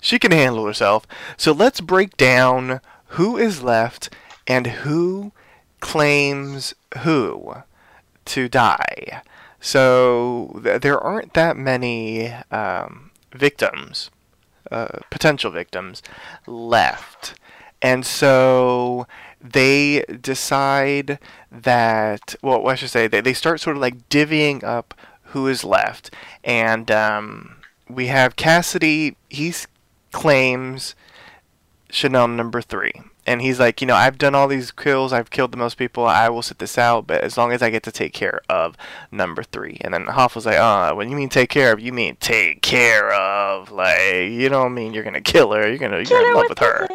[0.00, 1.06] she can handle herself.
[1.36, 2.80] So let's break down
[3.12, 4.10] who is left
[4.46, 5.32] and who
[5.80, 7.54] claims who
[8.26, 9.22] to die.
[9.60, 14.10] So th- there aren't that many um, victims,
[14.70, 16.02] uh, potential victims,
[16.46, 17.34] left.
[17.80, 19.06] And so
[19.40, 21.18] they decide
[21.50, 25.64] that, well, I should say, they, they start sort of like divvying up who is
[25.64, 26.12] left.
[26.42, 27.56] And um,
[27.88, 29.54] we have Cassidy, he
[30.12, 30.94] claims
[31.90, 32.92] Chanel number three.
[33.28, 36.06] And he's like, you know, I've done all these kills, I've killed the most people,
[36.06, 38.74] I will sit this out, but as long as I get to take care of
[39.10, 39.76] number three.
[39.82, 42.62] And then Hoff was like, oh, when you mean take care of, you mean take
[42.62, 43.70] care of.
[43.70, 46.88] Like, you don't mean you're gonna kill her, you're gonna you're in love with her.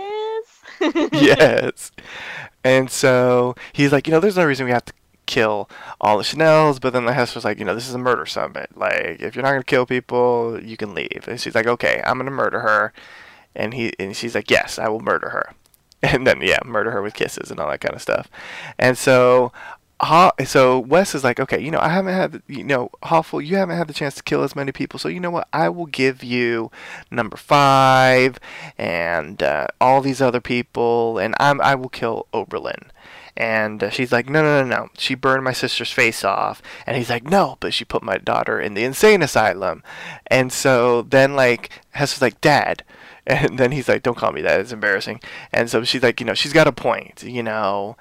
[1.13, 1.91] yes.
[2.63, 4.93] And so he's like, you know, there's no reason we have to
[5.27, 5.69] kill
[6.01, 8.75] all the Chanels, but then the Hester's like, you know, this is a murder summit.
[8.75, 11.25] Like, if you're not gonna kill people, you can leave.
[11.27, 12.91] And she's like, okay, I'm gonna murder her.
[13.55, 15.53] And he and she's like, yes, I will murder her.
[16.13, 18.29] And then yeah, murder her with kisses and all that kind of stuff.
[18.77, 19.51] And so.
[20.45, 23.77] So Wes is like, okay, you know, I haven't had, you know, Hoffel, you haven't
[23.77, 25.47] had the chance to kill as many people, so you know what?
[25.53, 26.71] I will give you
[27.09, 28.37] number five
[28.77, 32.91] and uh, all these other people, and I'm I will kill Oberlin.
[33.35, 34.89] And uh, she's like, no, no, no, no.
[34.97, 36.61] She burned my sister's face off.
[36.85, 39.83] And he's like, no, but she put my daughter in the insane asylum.
[40.27, 42.83] And so then, like, Hester's like, Dad.
[43.25, 44.59] And then he's like, don't call me that.
[44.59, 45.21] It's embarrassing.
[45.51, 47.23] And so she's like, you know, she's got a point.
[47.23, 47.95] You know,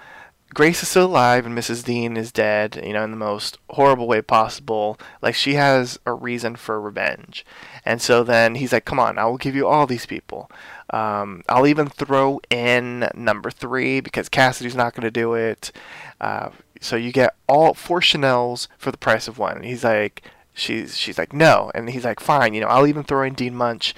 [0.55, 1.85] Grace is still alive and Mrs.
[1.85, 4.99] Dean is dead, you know, in the most horrible way possible.
[5.23, 7.47] Like, she has a reason for revenge.
[7.87, 10.51] And so then he's like, come on, I will give you all these people.
[10.91, 15.73] Um, I'll even throw in number three because Cassidy's not going to do it.
[16.21, 19.57] Uh, so you get all four Chanels for the price of one.
[19.57, 20.23] And he's like,
[20.55, 23.55] she's she's like no, and he's like fine, you know, I'll even throw in Dean
[23.55, 23.95] Munsch,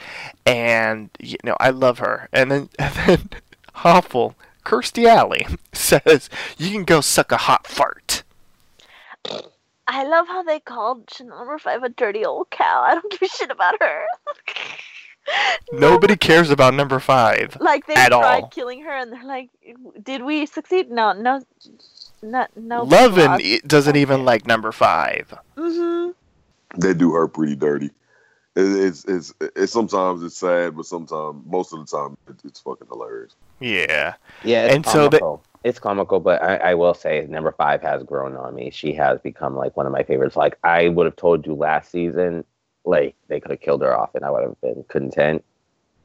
[0.47, 2.29] and you know I love her.
[2.33, 3.31] And then and then
[3.75, 8.23] Hoffel, Kirstie Alley says you can go suck a hot fart.
[9.87, 12.85] I love how they called Chanel number five a dirty old cow.
[12.87, 14.05] I don't give a shit about her.
[15.73, 17.57] Nobody cares about number five.
[17.61, 18.49] like they at tried all.
[18.49, 19.49] killing her, and they're like,
[20.03, 20.91] "Did we succeed?
[20.91, 21.43] No, no,
[22.23, 25.35] no, no." Lovin doesn't even like number five.
[25.57, 26.11] Mm-hmm.
[26.79, 27.91] They do her pretty dirty.
[28.57, 32.61] It, it's it's it's sometimes it's sad, but sometimes most of the time it, it's
[32.61, 33.35] fucking hilarious.
[33.61, 34.15] Yeah.
[34.45, 35.43] Yeah, it's And so they- comical.
[35.65, 38.71] it's comical, but I, I will say number five has grown on me.
[38.71, 40.37] She has become like one of my favorites.
[40.37, 42.45] Like I would have told you last season,
[42.85, 45.45] like they could have killed her off, and I would have been content.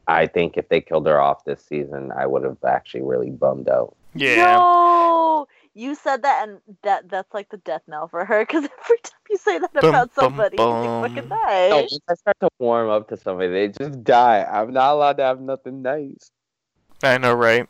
[0.08, 3.70] I think if they killed her off this season, I would have actually really bummed
[3.70, 3.96] out.
[4.16, 4.56] Yeah.
[4.56, 8.42] No, you said that, and that that's like the death knell for her.
[8.46, 10.92] Because every time you say that Bum, about bum, somebody, they bum.
[11.00, 11.30] fucking
[11.70, 11.88] No, die.
[11.92, 14.44] once I start to warm up to somebody, they just die.
[14.44, 16.32] I'm not allowed to have nothing nice.
[17.04, 17.68] I know, right?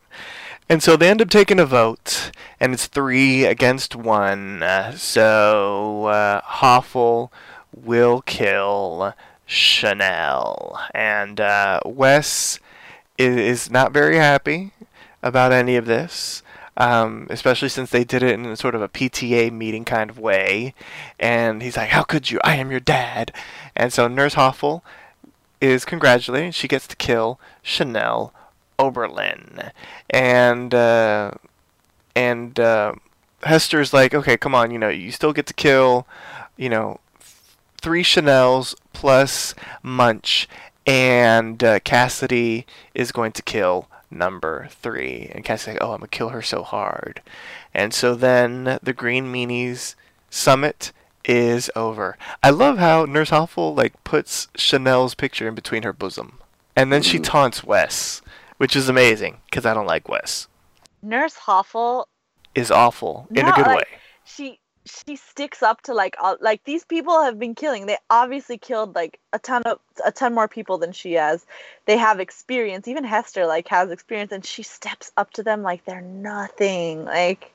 [0.69, 4.63] And so they end up taking a vote, and it's three against one.
[4.63, 7.31] Uh, so uh, Hoffel
[7.75, 9.13] will kill
[9.45, 12.59] Chanel, and uh, Wes
[13.17, 14.71] is, is not very happy
[15.23, 16.41] about any of this.
[16.79, 20.73] Um, especially since they did it in sort of a PTA meeting kind of way,
[21.19, 22.39] and he's like, "How could you?
[22.43, 23.33] I am your dad."
[23.75, 24.83] And so Nurse Hoffel
[25.59, 26.51] is congratulating.
[26.51, 28.33] She gets to kill Chanel
[28.79, 29.71] Oberlin,
[30.09, 31.31] and uh,
[32.15, 32.93] and uh,
[33.43, 36.05] Hester's like, okay, come on, you know, you still get to kill,
[36.57, 36.99] you know,
[37.79, 40.45] three Chanels plus Munsch,
[40.85, 45.31] and uh, Cassidy is going to kill number three.
[45.33, 47.21] And Cassidy's like, oh, I'm gonna kill her so hard.
[47.73, 49.95] And so then the Green Meanies
[50.29, 50.91] summit
[51.25, 52.17] is over.
[52.41, 56.39] I love how Nurse Hoffel like puts Chanel's picture in between her bosom,
[56.75, 58.21] and then she taunts Wes,
[58.57, 60.47] which is amazing because I don't like Wes.
[61.01, 62.07] Nurse Hoffel,
[62.55, 63.83] Is awful in a good like, way.
[64.25, 67.85] she she sticks up to like all, like these people have been killing.
[67.85, 71.45] They obviously killed like a ton of a ton more people than she has.
[71.85, 72.87] They have experience.
[72.87, 77.05] Even Hester like has experience, and she steps up to them like they're nothing.
[77.05, 77.51] Like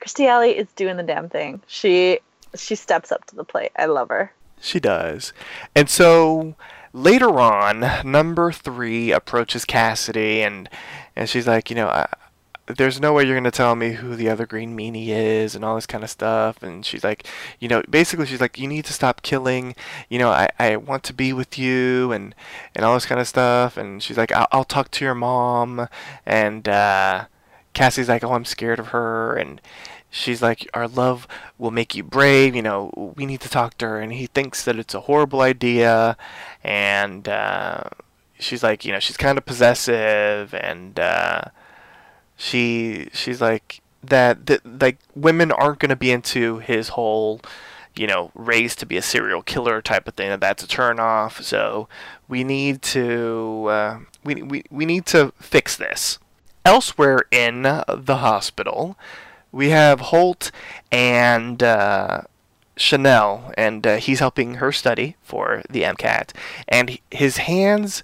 [0.00, 1.60] Kirstie Alley is doing the damn thing.
[1.66, 2.20] She
[2.54, 3.72] she steps up to the plate.
[3.76, 4.32] I love her.
[4.60, 5.32] She does.
[5.74, 6.54] And so
[6.92, 10.68] later on, number three approaches Cassidy, and
[11.14, 12.08] and she's like, you know, I,
[12.76, 15.74] there's no way you're gonna tell me who the other green meanie is, and all
[15.74, 16.62] this kind of stuff.
[16.62, 17.26] And she's like,
[17.60, 19.74] you know, basically she's like, you need to stop killing.
[20.08, 22.34] You know, I, I want to be with you, and
[22.74, 23.76] and all this kind of stuff.
[23.76, 25.88] And she's like, I'll, I'll talk to your mom.
[26.26, 27.26] And uh,
[27.74, 29.60] Cassie's like, oh, I'm scared of her, and
[30.10, 31.26] she's like, our love
[31.58, 32.54] will make you brave.
[32.54, 34.00] You know, we need to talk to her.
[34.00, 36.16] And he thinks that it's a horrible idea,
[36.64, 37.84] and uh,
[38.38, 41.42] she's like, you know, she's kind of possessive, and uh,
[42.38, 47.42] she she's like that, that like women aren't going to be into his whole
[47.94, 50.98] you know raised to be a serial killer type of thing that that's a turn
[50.98, 51.42] off.
[51.42, 51.88] So
[52.28, 56.18] we need to uh, we, we, we need to fix this.
[56.64, 58.96] Elsewhere in the hospital
[59.52, 60.50] we have holt
[60.90, 62.22] and uh,
[62.76, 66.32] chanel and uh, he's helping her study for the mcat
[66.68, 68.02] and his hands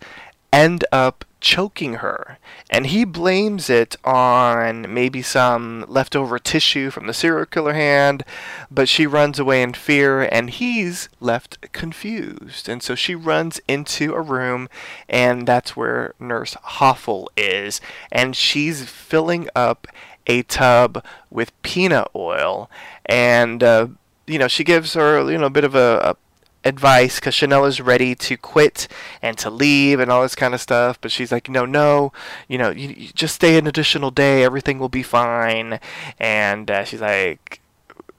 [0.55, 2.39] end up choking her.
[2.71, 8.25] And he blames it on maybe some leftover tissue from the serial killer hand,
[8.71, 12.69] but she runs away in fear and he's left confused.
[12.69, 14.69] And so she runs into a room,
[15.09, 17.81] and that's where Nurse Hoffel is.
[18.11, 19.87] And she's filling up
[20.27, 22.71] a tub with peanut oil.
[23.07, 23.89] And, uh,
[24.27, 26.17] you know, she gives her, you know, a bit of a, a
[26.65, 28.89] advice because Chanel is ready to quit
[29.23, 31.01] and to leave and all this kind of stuff.
[31.01, 32.13] But she's like, no, no,
[32.49, 34.43] you know, you, you just stay an additional day.
[34.43, 35.81] Everything will be fine.
[36.19, 37.61] And uh, she's like,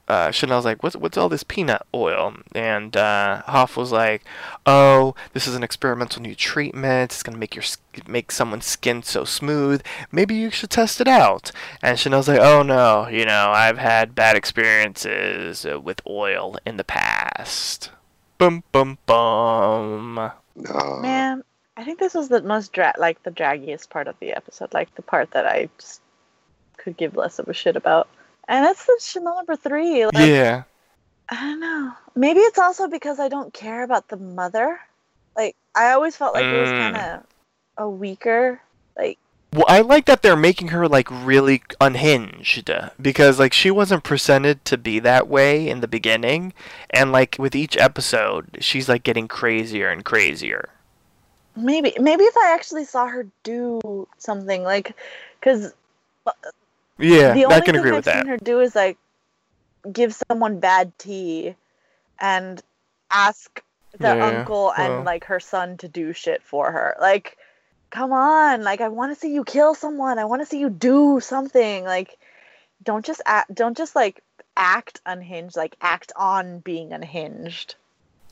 [0.08, 2.36] uh, Chanel's like, what's what's all this peanut oil?
[2.54, 4.22] And uh, Hoff was like,
[4.64, 7.12] oh, this is an experimental new treatment.
[7.12, 7.64] It's gonna make your
[8.06, 9.82] make someone's skin so smooth.
[10.12, 11.50] Maybe you should test it out.
[11.82, 16.76] And Chanel's like, oh no, you know, I've had bad experiences uh, with oil in
[16.76, 17.90] the past.
[18.38, 20.14] Bum bum bum.
[20.54, 21.00] Nah.
[21.00, 21.42] Man,
[21.76, 24.94] I think this was the most dra- like the draggiest part of the episode, like
[24.94, 26.00] the part that I just
[26.76, 28.08] could give less of a shit about.
[28.48, 30.04] And that's the Chanel number three.
[30.06, 30.62] Like, yeah.
[31.28, 31.92] I don't know.
[32.14, 34.78] Maybe it's also because I don't care about the mother.
[35.36, 36.78] Like I always felt like it was Mm.
[36.78, 37.26] kind of
[37.78, 38.60] a weaker.
[38.96, 39.18] Like
[39.52, 42.70] Well, I like that they're making her like really unhinged
[43.00, 46.52] because like she wasn't presented to be that way in the beginning,
[46.90, 50.68] and like with each episode, she's like getting crazier and crazier.
[51.56, 54.94] maybe maybe if I actually saw her do something like,
[55.40, 55.72] because
[56.26, 56.32] uh,
[56.98, 58.24] Yeah, the I only can thing agree I've with that.
[58.24, 58.98] seen her do is like
[59.92, 61.56] give someone bad tea
[62.20, 62.62] and
[63.10, 63.62] ask
[63.98, 65.04] the Yeah, uncle and well.
[65.04, 66.96] like her son to do shit for her.
[67.00, 67.38] Like,
[67.90, 68.62] come on!
[68.62, 70.18] Like, I want to see you kill someone.
[70.18, 71.84] I want to see you do something.
[71.84, 72.18] Like,
[72.82, 73.54] don't just act.
[73.54, 74.22] Don't just like
[74.56, 75.56] act unhinged.
[75.56, 77.76] Like, act on being unhinged.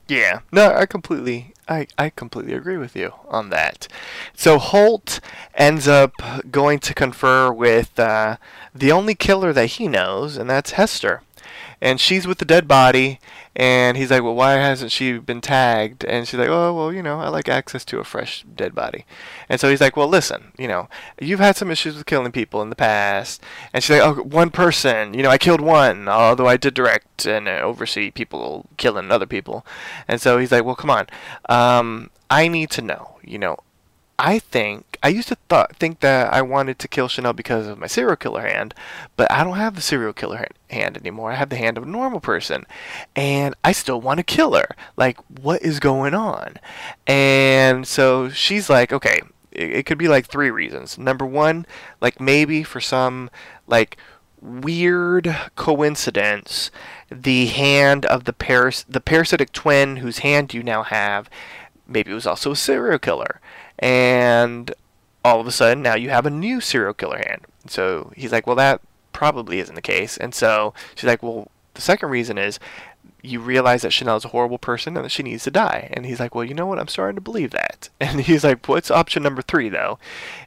[0.06, 3.88] Yeah, no, I completely, I, I completely agree with you on that.
[4.34, 5.20] So Holt
[5.54, 6.12] ends up
[6.50, 8.36] going to confer with uh,
[8.74, 11.22] the only killer that he knows, and that's Hester.
[11.84, 13.20] And she's with the dead body,
[13.54, 17.02] and he's like, "Well, why hasn't she been tagged?" And she's like, "Oh, well, you
[17.02, 19.04] know, I like access to a fresh dead body."
[19.50, 20.88] And so he's like, "Well, listen, you know,
[21.20, 24.50] you've had some issues with killing people in the past." And she's like, "Oh, one
[24.50, 29.10] person, you know, I killed one, although I did direct and uh, oversee people killing
[29.12, 29.66] other people."
[30.08, 31.06] And so he's like, "Well, come on,
[31.50, 33.58] um, I need to know, you know."
[34.18, 37.78] I think I used to thought think that I wanted to kill Chanel because of
[37.78, 38.72] my serial killer hand,
[39.16, 41.30] but I don't have the serial killer ha- hand anymore.
[41.30, 42.64] I have the hand of a normal person,
[43.14, 44.74] and I still want to kill her.
[44.96, 46.54] Like, what is going on?
[47.06, 49.20] And so she's like, okay,
[49.52, 50.96] it, it could be like three reasons.
[50.96, 51.66] Number one,
[52.00, 53.28] like maybe for some
[53.66, 53.98] like
[54.40, 56.70] weird coincidence,
[57.10, 61.28] the hand of the paras- the parasitic twin whose hand you now have,
[61.86, 63.38] maybe it was also a serial killer
[63.78, 64.72] and
[65.24, 67.42] all of a sudden now you have a new serial killer hand.
[67.66, 68.80] So he's like, well, that
[69.12, 70.16] probably isn't the case.
[70.18, 72.60] And so she's like, well, the second reason is
[73.22, 75.88] you realize that Chanel is a horrible person and that she needs to die.
[75.94, 76.78] And he's like, well, you know what?
[76.78, 77.88] I'm starting to believe that.
[78.00, 79.98] And he's like, what's option number three, though?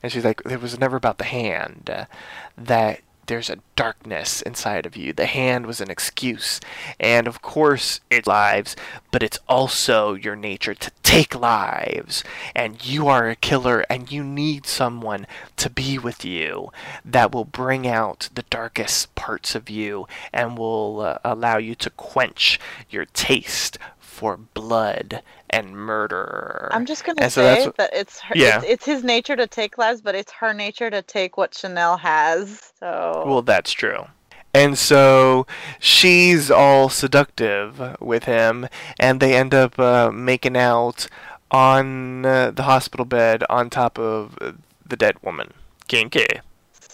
[0.04, 1.90] And she's like, it was never about the hand.
[1.92, 2.06] Uh,
[2.56, 5.14] that there's a darkness inside of you.
[5.14, 6.60] The hand was an excuse.
[7.00, 8.76] And of course, it's lives,
[9.12, 12.24] but it's also your nature to take lives.
[12.56, 16.72] And you are a killer, and you need someone to be with you
[17.06, 21.90] that will bring out the darkest parts of you and will uh, allow you to
[21.92, 22.60] quench
[22.90, 23.78] your taste
[24.18, 26.70] for blood and murder.
[26.72, 28.58] I'm just gonna And so say what- that it's her, Yeah.
[28.58, 31.98] it's, it's his nature to take lives, but it's her nature to take what Chanel
[31.98, 32.72] has.
[32.80, 34.08] So Well, that's true.
[34.56, 35.46] And so
[35.80, 38.68] she's all seductive with him,
[39.00, 41.08] and they end up uh, making out
[41.52, 44.36] on uh, the hospital bed on top of
[44.84, 45.54] the dead woman.
[45.88, 46.26] Kinky.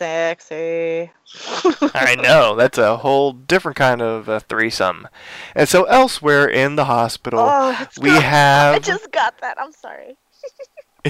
[0.04, 1.12] Sexy.
[1.94, 5.08] I know, that's a whole different kind of uh, threesome.
[5.56, 8.76] And so elsewhere in the hospital, Oh, it's we have.
[8.76, 9.58] I just got that.
[9.60, 10.18] I'm sorry.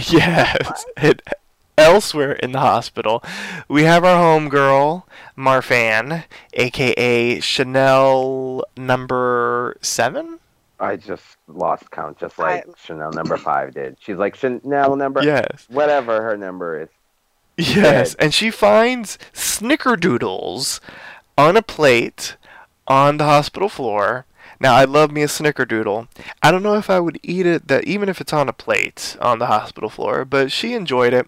[0.10, 0.86] Yes.
[0.98, 1.22] It,
[1.78, 3.24] elsewhere in the hospital,
[3.68, 5.04] we have our homegirl,
[5.38, 6.24] Marfan,
[6.54, 10.40] aka Chanel number seven?
[10.80, 13.98] I just lost count, just like I- Chanel number five did.
[14.00, 15.66] She's like Chanel number, Yes.
[15.70, 16.90] whatever her number is.
[17.58, 18.16] Yes.
[18.16, 20.80] And she finds snickerdoodles
[21.38, 22.36] on a plate
[22.88, 24.26] on the hospital floor.
[24.60, 26.08] Now, I love me a snickerdoodle.
[26.42, 29.18] I don't know if I would eat it, that even if it's on a plate
[29.20, 31.28] on the hospital floor, but she enjoyed it.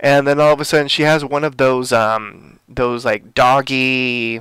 [0.00, 4.40] And then all of a sudden, she has one of those, um, those like doggy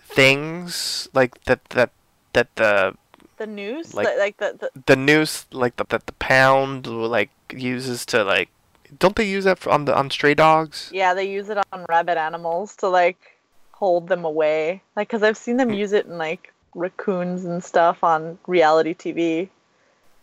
[0.00, 1.90] things, like that, that,
[2.32, 2.94] that the
[3.36, 3.46] The
[3.94, 8.22] Like- like, like the, the the noose, like the, that the pound, like uses to
[8.24, 8.48] like.
[8.98, 10.90] Don't they use that for, on the on stray dogs?
[10.92, 13.18] yeah, they use it on rabbit animals to like
[13.72, 14.82] hold them away.
[14.96, 15.76] Like, cause I've seen them Mm.
[15.78, 19.48] use it in like raccoons and stuff on reality TV.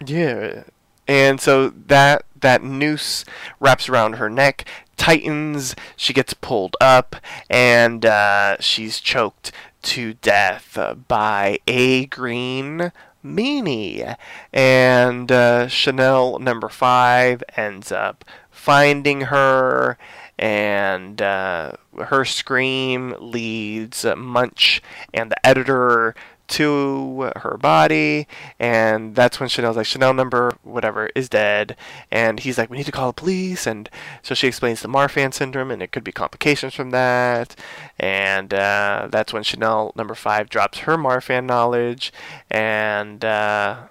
[0.05, 0.63] Yeah.
[1.07, 3.25] And so that that noose
[3.59, 4.65] wraps around her neck,
[4.97, 7.15] tightens, she gets pulled up,
[7.49, 9.51] and uh, she's choked
[9.83, 12.91] to death by a green
[13.23, 14.15] meanie.
[14.51, 19.97] And uh, Chanel number five ends up finding her,
[20.37, 21.73] and uh,
[22.05, 24.81] her scream leads Munsch
[25.13, 26.15] and the editor
[26.47, 28.27] to her body,
[28.59, 31.75] and that's when Chanel's like, Chanel number whatever is dead,
[32.11, 33.89] and he's like, we need to call the police, and
[34.21, 37.55] so she explains the Marfan syndrome, and it could be complications from that,
[37.99, 42.11] and uh, that's when Chanel number five drops her Marfan knowledge,
[42.49, 43.87] and uh,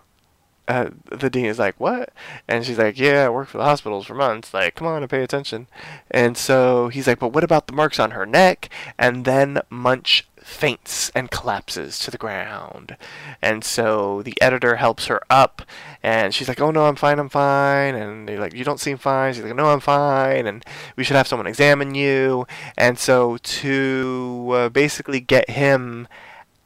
[0.68, 2.10] uh, the dean is like, "What?"
[2.46, 4.54] And she's like, "Yeah, I worked for the hospitals for months.
[4.54, 5.66] Like, come on and pay attention."
[6.10, 10.22] And so he's like, "But what about the marks on her neck?" And then Munsch
[10.44, 12.96] faints and collapses to the ground.
[13.40, 15.62] And so the editor helps her up,
[16.02, 18.96] and she's like, "Oh no, I'm fine, I'm fine." And they're like, "You don't seem
[18.96, 20.64] fine." She's like, "No, I'm fine." And
[20.96, 22.46] we should have someone examine you.
[22.76, 26.08] And so to uh, basically get him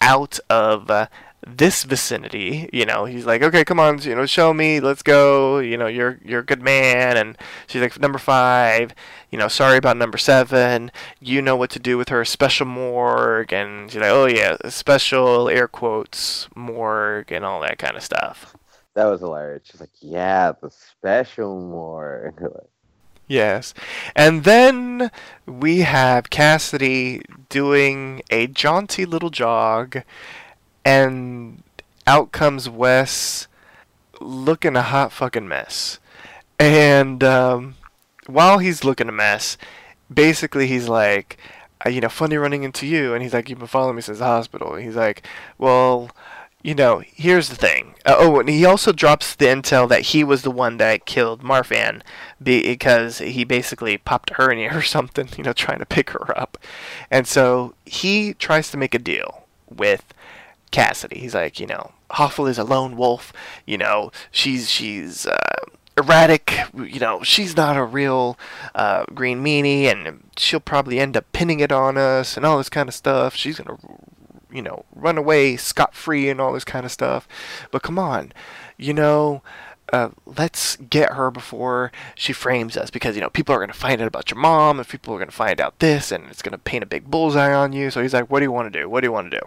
[0.01, 1.07] out of uh,
[1.47, 5.59] this vicinity, you know, he's like, okay, come on, you know, show me, let's go,
[5.61, 7.39] you know, you're you're a good man, and
[7.69, 8.93] she's like, number five,
[9.31, 10.91] you know, sorry about number seven,
[11.21, 15.49] you know what to do with her special morgue, and she's like, oh yeah, special
[15.49, 18.57] air quotes morgue and all that kind of stuff.
[18.95, 19.63] That was hilarious.
[19.65, 22.35] She's like, yeah, the special more.
[23.29, 23.75] Yes.
[24.15, 25.11] And then
[25.47, 30.03] we have Cassidy doing a jaunty little jog,
[30.87, 31.65] and
[32.07, 33.49] out comes Wes
[34.21, 35.99] looking a hot fucking mess.
[36.61, 37.75] And um,
[38.29, 39.59] while he's looking a mess,
[40.13, 41.39] basically he's like,
[41.85, 43.15] uh, you know, funny running into you.
[43.15, 44.75] And he's like, you've been following me since the hospital.
[44.75, 45.27] And he's like,
[45.59, 46.13] well,
[46.63, 47.97] you know, here's the thing.
[48.05, 51.43] Uh, oh, and he also drops the intel that he was the one that killed
[51.43, 52.03] Marfan
[52.41, 56.57] because he basically popped a hernia or something, you know, trying to pick her up.
[57.11, 60.15] And so he tries to make a deal with
[60.71, 61.19] Cassidy.
[61.19, 63.33] He's like, you know, Hoffel is a lone wolf.
[63.67, 65.37] You know, she's she's uh,
[65.97, 66.53] erratic.
[66.75, 68.39] You know, she's not a real
[68.75, 72.69] uh, green meanie, and she'll probably end up pinning it on us and all this
[72.69, 73.35] kind of stuff.
[73.35, 73.79] She's gonna,
[74.51, 77.27] you know, run away scot free and all this kind of stuff.
[77.71, 78.33] But come on,
[78.77, 79.43] you know.
[79.93, 83.73] Uh, let's get her before she frames us because you know people are going to
[83.73, 86.43] find out about your mom and people are going to find out this and it's
[86.43, 88.71] going to paint a big bullseye on you so he's like what do you want
[88.71, 89.47] to do what do you want to do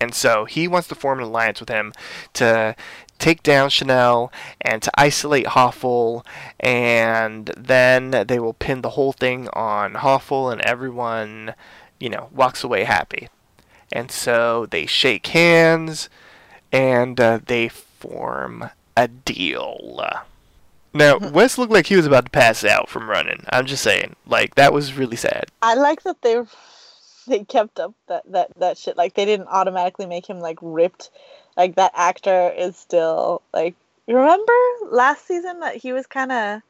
[0.00, 1.92] and so he wants to form an alliance with him
[2.34, 2.74] to
[3.18, 6.26] take down Chanel and to isolate Hoffel,
[6.60, 11.54] and then they will pin the whole thing on Hoffel, and everyone
[12.04, 13.28] you know, walks away happy.
[13.90, 16.08] And so they shake hands
[16.72, 20.00] and uh, they form a deal.
[20.92, 23.44] Now, Wes looked like he was about to pass out from running.
[23.48, 25.46] I'm just saying, like that was really sad.
[25.62, 26.42] I like that they
[27.28, 28.96] they kept up that that that shit.
[28.96, 31.10] Like they didn't automatically make him like ripped.
[31.56, 33.74] Like that actor is still like.
[34.06, 34.52] You remember
[34.90, 36.60] last season that he was kind of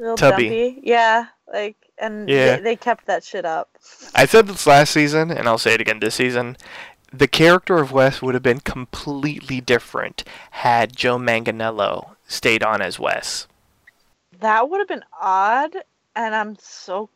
[0.00, 0.48] little Tubby.
[0.48, 0.80] dumpy?
[0.82, 2.56] Yeah, like and Yeah.
[2.56, 3.68] they, they kept that shit up.
[4.14, 6.56] I said this last season, and I'll say it again this season.
[7.12, 12.98] The character of Wes would have been completely different had Joe Manganiello stayed on as
[12.98, 13.46] Wes.
[14.40, 15.76] That would have been odd,
[16.14, 17.08] and I'm so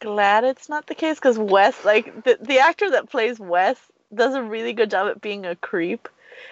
[0.00, 3.76] glad it's not the case because Wes, like the the actor that plays Wes,
[4.14, 6.08] does a really good job at being a creep,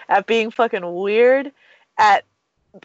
[0.09, 1.51] at being fucking weird,
[1.97, 2.23] at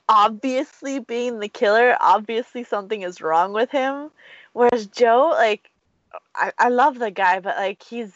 [0.08, 1.96] obviously being the killer.
[2.00, 4.10] Obviously something is wrong with him.
[4.52, 5.70] Whereas Joe, like,
[6.34, 8.12] I I love the guy, but like he's.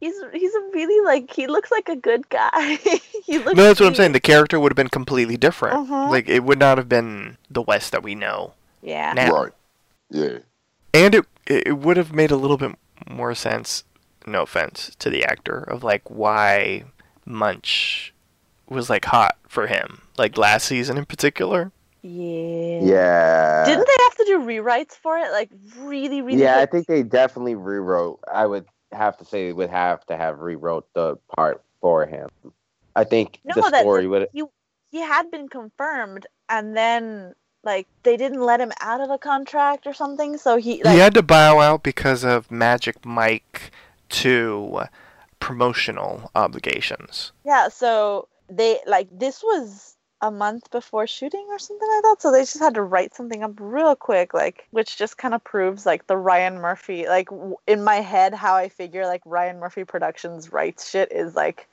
[0.00, 2.76] He's, he's a really like he looks like a good guy.
[3.26, 4.12] he looks No, that's what I'm saying.
[4.12, 5.74] The character would have been completely different.
[5.74, 6.08] Uh-huh.
[6.08, 9.12] Like it would not have been the West that we know Yeah.
[9.14, 9.32] now.
[9.32, 9.52] Right.
[10.10, 10.38] Yeah.
[10.94, 12.72] And it it would have made a little bit
[13.08, 13.84] more sense.
[14.26, 16.84] No offense to the actor of like why
[17.26, 18.10] Munsch
[18.68, 21.72] was like hot for him, like last season in particular.
[22.02, 22.80] Yeah.
[22.82, 23.64] Yeah.
[23.64, 25.30] Didn't they have to do rewrites for it?
[25.32, 26.40] Like really, really.
[26.42, 28.20] yeah, I think they definitely rewrote.
[28.32, 32.28] I would have to say would have to have rewrote the part for him.
[32.96, 34.28] I think No, the story that would.
[34.32, 34.44] he
[34.90, 37.34] he had been confirmed, and then
[37.64, 40.36] like they didn't let him out of a contract or something.
[40.38, 43.70] So he like he had to bow out because of Magic Mike
[44.10, 44.82] to
[45.40, 47.32] promotional obligations.
[47.44, 47.68] yeah.
[47.68, 52.16] So they like this was a month before shooting or something like that.
[52.20, 55.44] So they just had to write something up real quick, like which just kind of
[55.44, 59.60] proves like the Ryan Murphy like w- in my head how I figure like Ryan
[59.60, 61.68] Murphy Productions writes shit is like.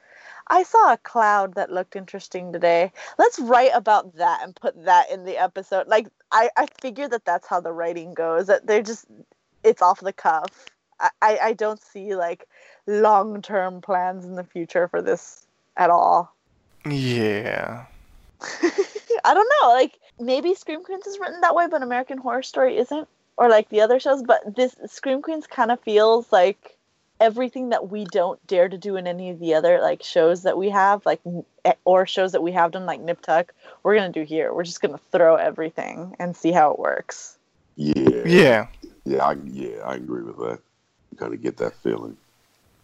[0.47, 2.91] I saw a cloud that looked interesting today.
[3.17, 5.87] Let's write about that and put that in the episode.
[5.87, 8.47] Like I, I figure that that's how the writing goes.
[8.47, 9.05] That they're just,
[9.63, 10.65] it's off the cuff.
[11.21, 12.47] I, I, don't see like
[12.87, 16.33] long term plans in the future for this at all.
[16.85, 17.85] Yeah.
[18.41, 19.69] I don't know.
[19.69, 23.69] Like maybe Scream Queens is written that way, but American Horror Story isn't, or like
[23.69, 24.23] the other shows.
[24.23, 26.74] But this Scream Queens kind of feels like
[27.19, 30.57] everything that we don't dare to do in any of the other like shows that
[30.57, 31.21] we have, like
[31.63, 33.53] eh, or shows that we have done, like Nip Tuck.
[33.83, 34.53] We're gonna do here.
[34.53, 37.37] We're just gonna throw everything and see how it works.
[37.75, 38.23] Yeah.
[38.25, 38.67] Yeah.
[39.03, 39.25] Yeah.
[39.25, 39.77] I, yeah.
[39.85, 40.59] I agree with that.
[41.11, 42.17] You kind of get that feeling.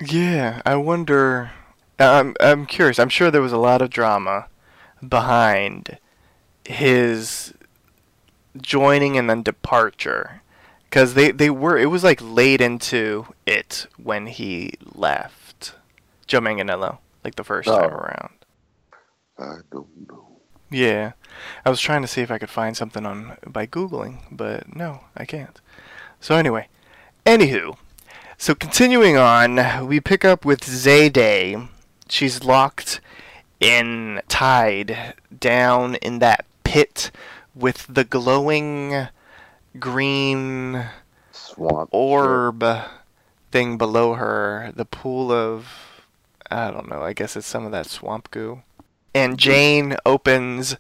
[0.06, 1.52] Yeah, I wonder.
[2.00, 2.98] I'm I'm curious.
[2.98, 4.48] I'm sure there was a lot of drama
[5.08, 5.98] behind
[6.66, 7.54] his
[8.60, 10.41] joining and then departure,
[10.92, 11.78] because they they were.
[11.78, 15.74] It was like laid into it when he left.
[16.28, 17.80] Joe Manganiello, like the first Oh.
[17.80, 18.30] time around.
[19.40, 20.28] I don't know.
[20.70, 21.14] Yeah,
[21.66, 25.02] I was trying to see if I could find something on by googling, but no,
[25.18, 25.60] I can't.
[26.20, 26.68] So anyway,
[27.26, 27.76] anywho,
[28.38, 31.68] so continuing on, we pick up with Zayday.
[32.08, 33.02] She's locked
[33.60, 37.12] in, tied down in that pit
[37.56, 39.08] with the glowing
[39.80, 40.86] green
[41.32, 41.90] swamp.
[41.92, 42.64] orb
[43.52, 45.68] thing below her, the pool of
[46.50, 48.62] I don't know, I guess it's some of that swamp goo.
[49.14, 50.76] And Jane opens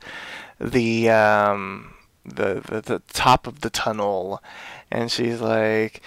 [0.60, 1.94] the um
[2.26, 4.44] the, the the top of the tunnel
[4.92, 6.02] and she's like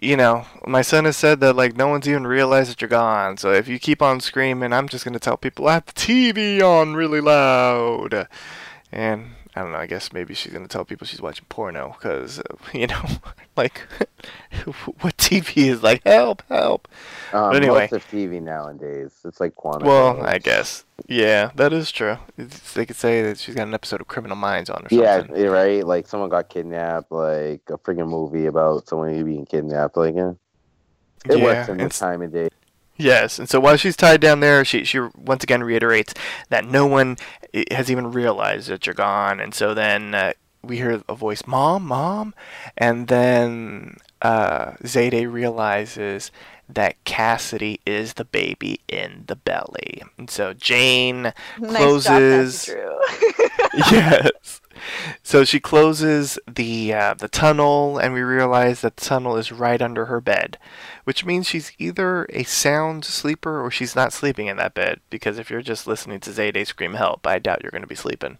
[0.00, 3.36] you know, my son has said that like no one's even realized that you're gone.
[3.36, 6.62] So if you keep on screaming, I'm just gonna tell people I have the TV
[6.62, 8.28] on really loud.
[8.92, 9.78] And I don't know.
[9.78, 12.42] I guess maybe she's gonna tell people she's watching porno because uh,
[12.72, 13.02] you know,
[13.56, 13.78] like
[15.00, 16.88] what TV is like help, help.
[17.32, 17.88] Um, but anyway.
[17.90, 19.88] most of TV nowadays, it's like quantum.
[19.88, 22.18] Well, I guess yeah, that is true.
[22.38, 25.36] It's, they could say that she's got an episode of Criminal Minds on or something.
[25.36, 25.84] yeah, right.
[25.84, 27.10] Like someone got kidnapped.
[27.10, 29.96] Like a freaking movie about someone being kidnapped.
[29.96, 30.32] Like, yeah.
[31.28, 32.48] it yeah, works in this time of day.
[33.00, 36.14] Yes, and so while she's tied down there, she she once again reiterates
[36.48, 37.16] that no one
[37.70, 40.32] has even realized that you're gone, and so then uh,
[40.62, 42.34] we hear a voice, "Mom, mom,"
[42.76, 46.30] and then uh, Zayday realizes
[46.68, 52.68] that Cassidy is the baby in the belly, and so Jane closes.
[52.68, 53.50] Nice job,
[53.90, 54.60] yes.
[55.22, 59.80] So she closes the uh, the tunnel, and we realize that the tunnel is right
[59.80, 60.58] under her bed,
[61.04, 65.00] which means she's either a sound sleeper or she's not sleeping in that bed.
[65.10, 67.94] Because if you're just listening to Zayday scream help, I doubt you're going to be
[67.94, 68.38] sleeping.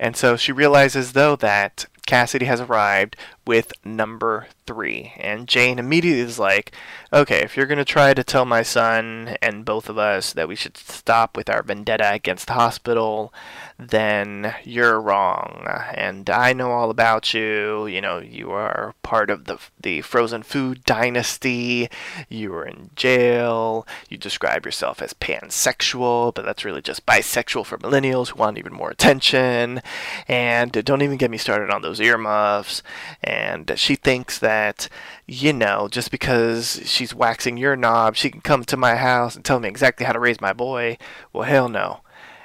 [0.00, 5.12] And so she realizes though that Cassidy has arrived with number three.
[5.16, 6.72] And Jane immediately is like,
[7.12, 10.48] okay, if you're going to try to tell my son and both of us that
[10.48, 13.32] we should stop with our vendetta against the hospital,
[13.78, 15.66] then you're wrong.
[15.94, 17.86] And I know all about you.
[17.86, 21.88] You know, you are part of the, the frozen food dynasty.
[22.28, 23.86] You were in jail.
[24.08, 28.72] You describe yourself as pansexual, but that's really just bisexual for millennials who want even
[28.72, 29.80] more attention.
[30.28, 32.82] And don't even get me started on those earmuffs.
[33.22, 34.88] And she thinks that,
[35.26, 39.44] you know, just because she's waxing your knob, she can come to my house and
[39.44, 40.98] tell me exactly how to raise my boy.
[41.32, 42.00] Well, hell no.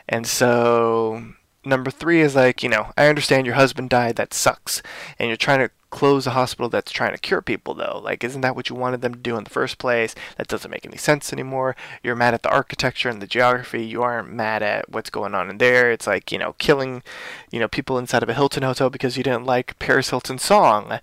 [0.08, 1.24] And so
[1.66, 4.82] number three is like, you know, I understand your husband died, that sucks.
[5.18, 8.02] And you're trying to close a hospital that's trying to cure people, though.
[8.04, 10.14] Like, isn't that what you wanted them to do in the first place?
[10.38, 11.74] That doesn't make any sense anymore.
[12.04, 13.86] You're mad at the architecture and the geography.
[13.86, 15.94] You aren't mad at what's going on in there.
[15.94, 17.02] It's like, you know, killing,
[17.50, 21.00] you know, people inside of a Hilton hotel because you didn't like Paris Hilton's song.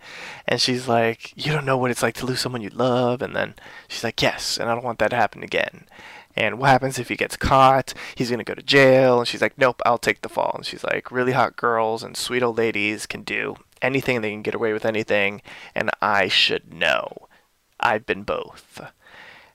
[0.47, 3.23] And she's like, you don't know what it's like to lose someone you love.
[3.23, 3.55] And then
[3.89, 5.87] she's like, yes, and I don't want that to happen again.
[6.37, 7.95] And what happens if he gets caught?
[8.15, 9.21] He's going to go to jail.
[9.21, 10.53] And she's like, nope, I'll take the fall.
[10.55, 14.21] And she's like, really hot girls and sweet old ladies can do anything.
[14.21, 15.43] They can get away with anything.
[15.75, 17.29] And I should know.
[17.81, 18.81] I've been both.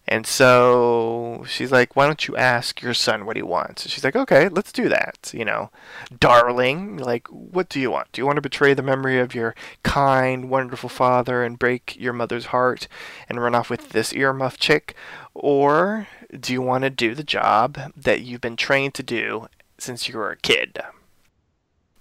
[0.09, 3.89] And so she's like, why don't you ask your son what he wants?
[3.89, 5.31] She's like, okay, let's do that.
[5.33, 5.69] You know,
[6.17, 8.13] darling, like, what do you want?
[8.13, 9.53] Do you want to betray the memory of your
[9.83, 12.87] kind, wonderful father and break your mother's heart
[13.27, 14.95] and run off with this earmuff chick?
[15.33, 16.07] Or
[16.39, 19.47] do you want to do the job that you've been trained to do
[19.77, 20.79] since you were a kid?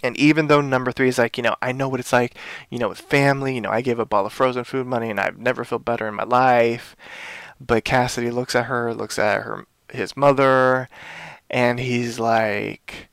[0.02, 2.36] And even though number three is like, you know, I know what it's like,
[2.70, 5.18] you know, with family, you know, I gave up all the frozen food money and
[5.18, 6.94] I've never felt better in my life.
[7.60, 10.88] But Cassidy looks at her, looks at her, his mother,
[11.48, 13.08] and he's like,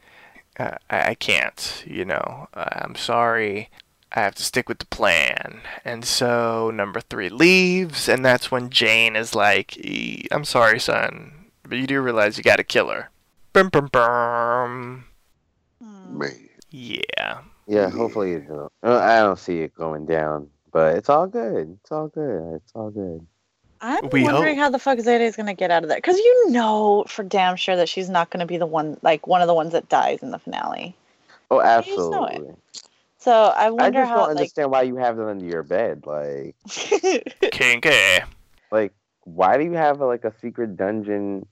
[0.59, 3.69] uh, I, I can't, you know, I'm sorry.
[4.11, 5.61] I have to stick with the plan.
[5.83, 9.77] And so number three leaves, and that's when Jane is like,
[10.31, 13.09] I'm sorry, son, but you do realize you gotta kill her.
[13.53, 15.05] Bum, bum, bum.
[15.79, 16.49] Man.
[16.73, 17.41] Yeah.
[17.67, 18.71] Yeah, hopefully you don't.
[18.83, 21.77] I don't see it going down, but it's all good.
[21.81, 22.55] It's all good.
[22.55, 23.25] It's all good.
[23.79, 24.63] I'm We wondering hope.
[24.63, 27.55] how the fuck Zayday is gonna get out of there because you know for damn
[27.57, 30.23] sure that she's not gonna be the one, like one of the ones that dies
[30.23, 30.95] in the finale.
[31.51, 32.31] Oh, You just know it.
[32.37, 32.55] absolutely.
[33.19, 35.63] So I wonder I just how, don't like, understand why you have them under your
[35.63, 36.03] bed.
[36.05, 36.55] Like,
[37.51, 38.23] Kinky.
[38.71, 38.93] like
[39.25, 41.45] why do you have like a secret dungeon,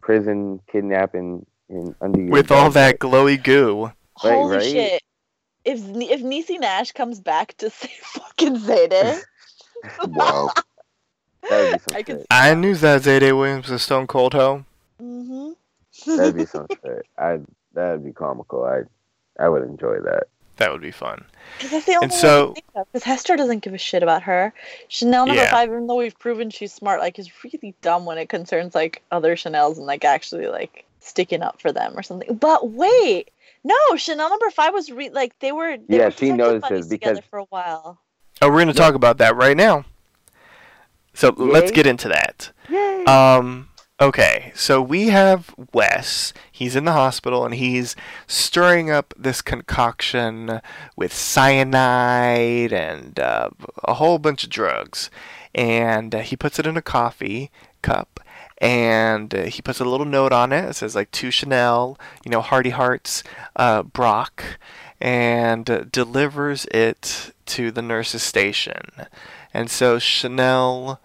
[0.00, 2.32] prison kidnapping in under your bed?
[2.32, 2.58] With bed?
[2.58, 3.92] all that glowy goo.
[4.24, 4.62] Right, holy right?
[4.64, 5.02] shit.
[5.64, 9.20] If if Niecy Nash comes back to say fucking Zayday,
[10.08, 10.50] Wow.
[11.48, 14.64] That'd be some I could- I knew that Zayday Williams was stone cold hoe.
[14.98, 15.50] hmm
[16.06, 17.06] That'd be some shit.
[17.18, 17.40] I
[17.72, 18.64] that'd be comical.
[18.64, 18.82] I
[19.42, 20.24] I would enjoy that.
[20.56, 21.22] That would be fun.
[21.58, 24.54] Because that's the only And so- Because Hester doesn't give a shit about her.
[24.88, 25.50] Chanel number Yeah.
[25.50, 29.02] five, even though we've proven she's smart, like is really dumb when it concerns like
[29.10, 32.34] other Chanel's and like actually like sticking up for them or something.
[32.36, 33.30] But wait,
[33.66, 35.76] no, Chanel number five was re- like they were.
[35.88, 38.00] They Yeah, were she protective notices buddies together because- for a while.
[38.42, 39.84] Oh, we're going to talk about that right now.
[41.14, 42.50] So let's get into that.
[42.68, 43.04] Yay!
[43.06, 46.34] Um, okay, so we have Wes.
[46.52, 47.96] He's in the hospital and he's
[48.26, 50.60] stirring up this concoction
[50.94, 53.48] with cyanide and uh,
[53.84, 55.10] a whole bunch of drugs.
[55.54, 57.50] And uh, he puts it in a coffee
[57.80, 58.20] cup
[58.58, 60.64] and uh, he puts a little note on it.
[60.70, 63.22] It says, like, to Chanel, you know, Hardy Hearts,
[63.54, 64.58] uh, Brock,
[65.00, 68.82] and uh, delivers it to the nurse's station.
[69.52, 71.00] And so Chanel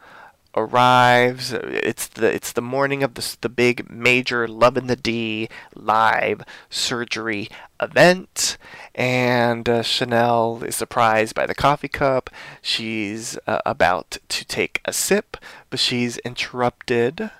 [0.55, 1.53] arrives.
[1.53, 6.41] It's the it's the morning of the the big major Love in the D live
[6.69, 7.49] surgery
[7.81, 8.57] event,
[8.93, 12.29] and uh, Chanel is surprised by the coffee cup.
[12.61, 15.37] She's uh, about to take a sip,
[15.69, 17.31] but she's interrupted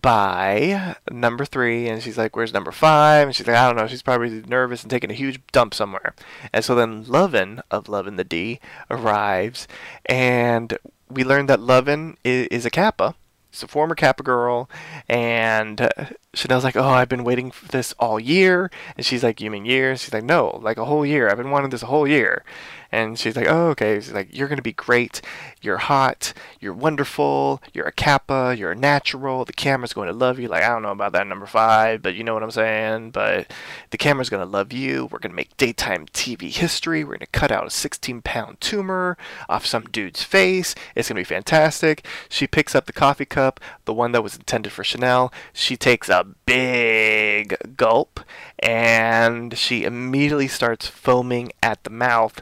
[0.00, 3.28] by number three, and she's like, "Where's number five?
[3.28, 6.14] And she's like, "I don't know." She's probably nervous and taking a huge dump somewhere.
[6.52, 9.68] And so then Lovin of Lovin the D arrives,
[10.06, 10.78] and
[11.10, 13.14] we learned that Lovin is, is a Kappa.
[13.50, 14.70] it's a former Kappa girl,
[15.08, 15.90] and
[16.34, 19.66] Chanel's like, "Oh, I've been waiting for this all year." And she's like, "You mean
[19.66, 21.28] years?" She's like, "No, like a whole year.
[21.28, 22.42] I've been wanting this a whole year."
[22.90, 25.20] And she's like, "Oh, okay." She's like, "You're gonna be great.
[25.60, 26.32] You're hot.
[26.60, 27.62] You're wonderful.
[27.72, 28.54] You're a Kappa.
[28.56, 29.44] You're a natural.
[29.44, 32.14] The camera's going to love you." Like I don't know about that number five, but
[32.14, 33.10] you know what I'm saying.
[33.10, 33.52] But
[33.90, 35.06] the camera's gonna love you.
[35.06, 37.04] We're gonna make daytime TV history.
[37.04, 39.18] We're gonna cut out a 16 pound tumor
[39.50, 40.74] off some dude's face.
[40.94, 42.06] It's gonna be fantastic.
[42.30, 45.32] She picks up the coffee cup, the one that was intended for Chanel.
[45.52, 48.20] She takes a big gulp
[48.58, 52.40] and she immediately starts foaming at the mouth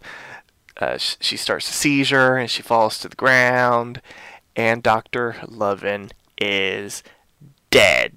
[0.81, 4.01] uh, sh- she starts a seizure and she falls to the ground,
[4.57, 5.37] and Dr.
[5.47, 7.03] Lovin is
[7.71, 8.15] dead.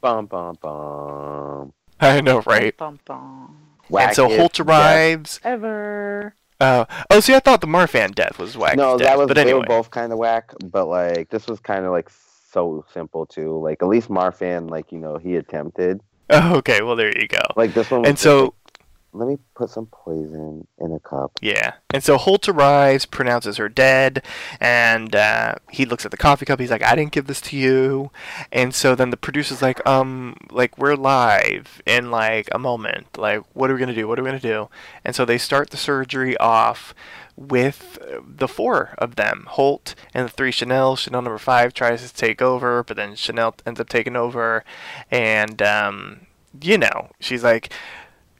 [0.00, 1.72] Bum bum bum.
[1.98, 2.76] I know, right?
[2.76, 3.56] Bum, bum.
[3.98, 5.40] and so Wackest Holt arrives.
[5.42, 6.34] Ever.
[6.60, 8.76] Uh, oh, see, I thought the Marfan death was whack.
[8.76, 11.60] No, death, that was but they were both kind of whack, but like this was
[11.60, 12.10] kind of like
[12.50, 13.58] so simple too.
[13.58, 16.00] Like at least Marfan, like you know, he attempted.
[16.30, 17.42] Oh, okay, well there you go.
[17.56, 18.54] Like this one, was And so
[19.12, 21.32] let me put some poison in a cup.
[21.40, 21.74] Yeah.
[21.92, 24.22] And so Holt arrives, pronounces her dead,
[24.60, 26.60] and uh, he looks at the coffee cup.
[26.60, 28.10] He's like, I didn't give this to you.
[28.52, 33.18] And so then the producer's like, um, like, we're live in like a moment.
[33.18, 34.06] Like, what are we going to do?
[34.06, 34.68] What are we going to do?
[35.04, 36.94] And so they start the surgery off
[37.36, 40.94] with the four of them Holt and the three Chanel.
[40.94, 44.62] Chanel number five tries to take over, but then Chanel ends up taking over.
[45.10, 46.26] And, um,
[46.60, 47.72] you know, she's like,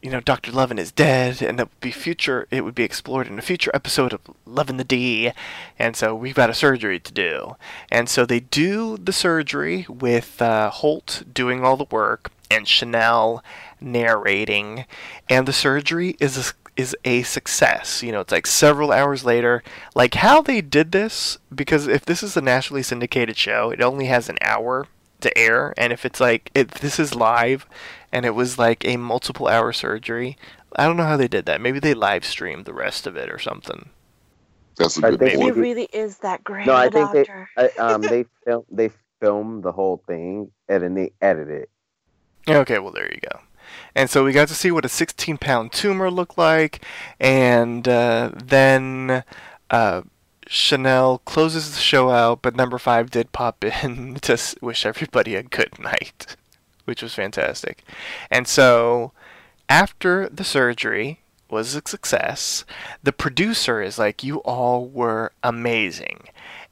[0.02, 0.50] you know, Dr.
[0.50, 2.46] Lovin is dead, and it would be future.
[2.50, 5.32] It would be explored in a future episode of Lovin the D,
[5.78, 7.56] and so we've got a surgery to do.
[7.90, 13.44] And so they do the surgery with uh, Holt doing all the work and Chanel
[13.80, 14.86] narrating,
[15.28, 18.02] and the surgery is a, is a success.
[18.02, 19.62] You know, it's like several hours later.
[19.94, 24.06] Like how they did this, because if this is a nationally syndicated show, it only
[24.06, 24.86] has an hour
[25.20, 27.66] to air, and if it's like if this is live
[28.12, 30.36] and it was like a multiple hour surgery.
[30.76, 31.60] I don't know how they did that.
[31.60, 33.90] Maybe they live streamed the rest of it or something.
[34.76, 35.56] That's a I good think He point.
[35.56, 35.60] Maybe.
[35.60, 36.66] really is that great.
[36.66, 37.26] No, I a think they.
[37.56, 38.90] I, um, they film, they
[39.20, 41.70] filmed the whole thing and then they edit it.
[42.48, 43.40] Okay, well there you go.
[43.94, 46.84] And so we got to see what a 16 pound tumor looked like,
[47.20, 49.22] and uh, then
[49.70, 50.02] uh,
[50.46, 55.42] Chanel closes the show out, but number five did pop in to wish everybody a
[55.42, 56.36] good night,
[56.90, 57.84] which was fantastic.
[58.32, 59.12] And so
[59.68, 62.64] after the surgery was a success,
[63.00, 66.24] the producer is like, You all were amazing.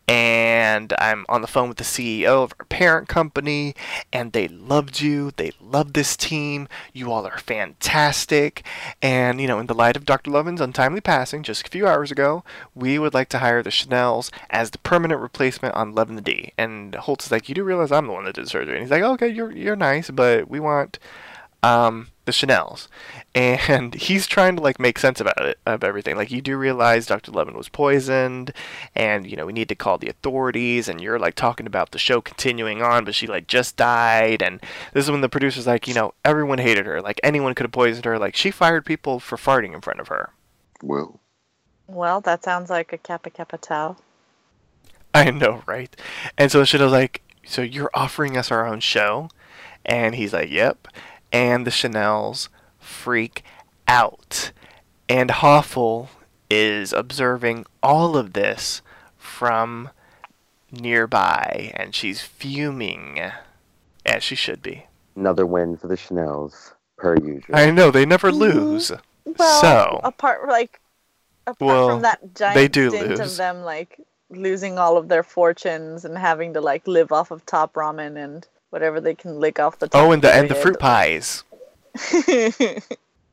[0.09, 3.75] And I'm on the phone with the CEO of our parent company,
[4.11, 5.33] and they loved you.
[5.37, 6.67] They love this team.
[6.95, 8.65] You all are fantastic.
[9.03, 10.31] And, you know, in the light of Dr.
[10.31, 12.43] Lovin's untimely passing just a few hours ago,
[12.75, 16.53] we would like to hire the Chanels as the permanent replacement on Lovin the D.
[16.57, 18.77] And Holt's is like, You do realize I'm the one that did surgery?
[18.77, 20.99] And he's like, Okay, you're, you're nice, but we want
[21.63, 22.89] um, the Chanels,
[23.35, 26.17] and he's trying to like make sense about it of everything.
[26.17, 27.33] Like you do realize Dr.
[27.33, 28.53] Lovin was poisoned,
[28.95, 30.89] and you know we need to call the authorities.
[30.89, 34.43] And you're like talking about the show continuing on, but she like just died.
[34.43, 34.61] And
[34.93, 37.01] this is when the producer's like, you know, everyone hated her.
[37.01, 38.19] Like anyone could have poisoned her.
[38.19, 40.31] Like she fired people for farting in front of her.
[40.83, 41.21] Well,
[41.89, 43.97] Well, that sounds like a Kappa Kappa Tau.
[45.15, 45.95] I know, right?
[46.37, 49.29] And so Chanel's like, so you're offering us our own show?
[49.85, 50.89] And he's like, yep.
[51.33, 52.49] And the Chanels
[52.79, 53.43] freak
[53.87, 54.53] out.
[55.09, 56.11] And Hoffel
[56.51, 58.83] is observing all of this
[59.17, 59.91] from
[60.71, 63.21] nearby, and she's fuming,
[64.05, 64.87] as she should be.
[65.17, 67.55] Another win for the Chanels, per usual.
[67.57, 68.39] I know, they never Mhm.
[68.39, 68.93] lose.
[69.25, 70.81] Well, So- apart like
[71.47, 73.21] apart Well, from that giant they do stint lose.
[73.21, 74.01] of them like
[74.31, 78.47] losing all of their fortunes and having to like live off of top ramen and
[78.71, 80.03] whatever they can lick off the top.
[80.03, 81.45] Oh, and the of and the fruit pies.
[81.97, 82.83] head.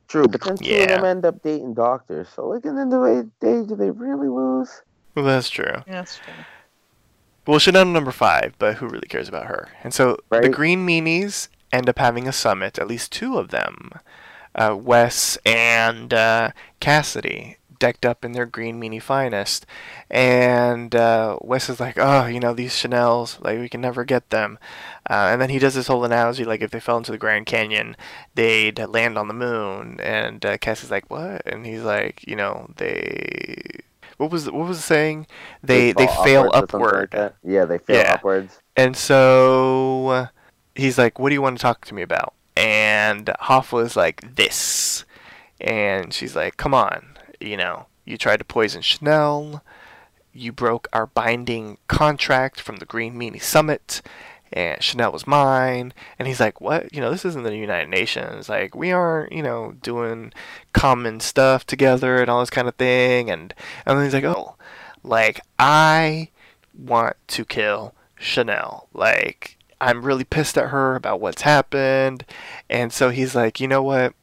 [0.07, 0.83] True, but then two Yeah.
[0.83, 2.27] of them end up dating doctors.
[2.35, 4.81] So like, in the end of the day, do they really lose?
[5.15, 5.83] Well, that's true.
[5.87, 6.33] That's true.
[7.47, 9.69] Well, Chanel number five, but who really cares about her?
[9.83, 13.91] And so the Green Meanies end up having a summit, at least two of them.
[14.55, 19.65] Uh, Wes and uh, Cassidy decked up in their green meanie finest.
[20.09, 24.29] And uh, Wes is like, oh, you know, these Chanels, like, we can never get
[24.29, 24.57] them.
[25.09, 27.45] Uh, and then he does this whole analogy, like, if they fell into the Grand
[27.45, 27.95] Canyon,
[28.35, 29.99] they'd land on the moon.
[30.01, 31.45] And uh, Cassidy's like, what?
[31.45, 33.81] And he's like, you know, they.
[34.17, 35.27] What was what was the saying?
[35.63, 37.13] They they, fall fail upwards or something upward.
[37.13, 38.09] like yeah, they fail Yeah.
[38.09, 38.61] upwards.
[38.75, 40.27] And so uh,
[40.75, 42.33] he's like, What do you want to talk to me about?
[42.55, 45.05] And Hoffel is like, This.
[45.61, 47.14] And she's like, Come on.
[47.45, 49.63] You know, you tried to poison Chanel.
[50.33, 54.01] You broke our binding contract from the Green Meanie Summit.
[54.51, 55.93] And Chanel was mine.
[56.17, 56.93] And he's like, What?
[56.93, 58.49] You know, this isn't the United Nations.
[58.49, 60.33] Like, we aren't, you know, doing
[60.73, 63.29] common stuff together and all this kind of thing.
[63.29, 63.53] And,
[63.85, 64.55] and then he's like, Oh,
[65.03, 66.29] like, I
[66.77, 68.87] want to kill Chanel.
[68.93, 72.25] Like, I'm really pissed at her about what's happened.
[72.69, 74.13] And so he's like, you know what?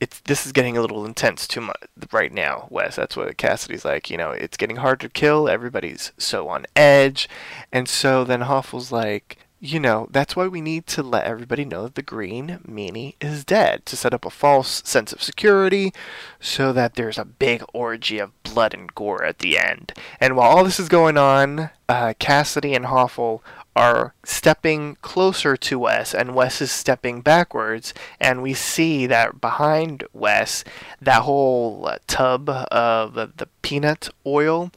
[0.00, 1.76] It's this is getting a little intense too much
[2.12, 2.96] right now, Wes.
[2.96, 4.10] That's what Cassidy's like.
[4.10, 5.48] You know, it's getting hard to kill.
[5.48, 7.28] Everybody's so on edge,
[7.72, 11.84] and so then Hoffel's like, you know, that's why we need to let everybody know
[11.84, 15.92] that the green meanie is dead to set up a false sense of security
[16.38, 19.92] so that there's a big orgy of blood and gore at the end.
[20.20, 23.42] And while all this is going on, uh, Cassidy and Hoffel
[23.76, 30.02] are stepping closer to Wes, and Wes is stepping backwards, and we see that behind
[30.14, 30.64] Wes,
[31.00, 34.70] that whole uh, tub of the, peanut oil,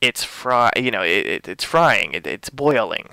[0.00, 3.08] it's fry, you know, it, it it's frying, it, it's boiling,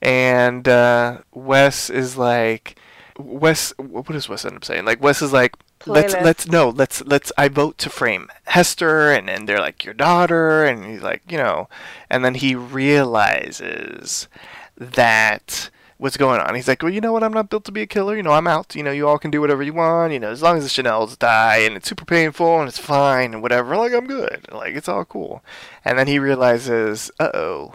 [0.00, 2.76] and uh, Wes is like,
[3.18, 4.86] Wes, what does Wes end up saying?
[4.86, 6.22] Like Wes is like, Playlist.
[6.22, 10.64] let's no, let's let's I vote to frame Hester, and and they're like your daughter,
[10.64, 11.68] and he's like, you know,
[12.08, 14.28] and then he realizes
[14.76, 16.54] that what's going on.
[16.54, 17.22] He's like, well, you know what?
[17.22, 18.16] I'm not built to be a killer.
[18.16, 18.74] You know, I'm out.
[18.74, 20.12] You know, you all can do whatever you want.
[20.12, 23.32] You know, as long as the Chanels die and it's super painful and it's fine
[23.32, 24.46] and whatever, like I'm good.
[24.52, 25.42] Like it's all cool.
[25.84, 27.74] And then he realizes, uh oh.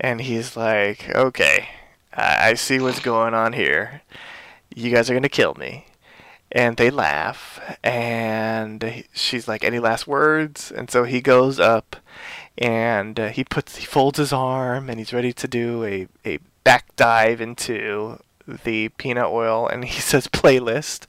[0.00, 1.68] And he's like, okay,
[2.12, 4.02] I, I see what's going on here.
[4.74, 5.86] You guys are gonna kill me.
[6.54, 11.96] And they laugh, and she's like, "Any last words?" And so he goes up,
[12.58, 16.38] and uh, he puts, he folds his arm, and he's ready to do a a
[16.62, 21.06] back dive into the peanut oil, and he says, "Playlist."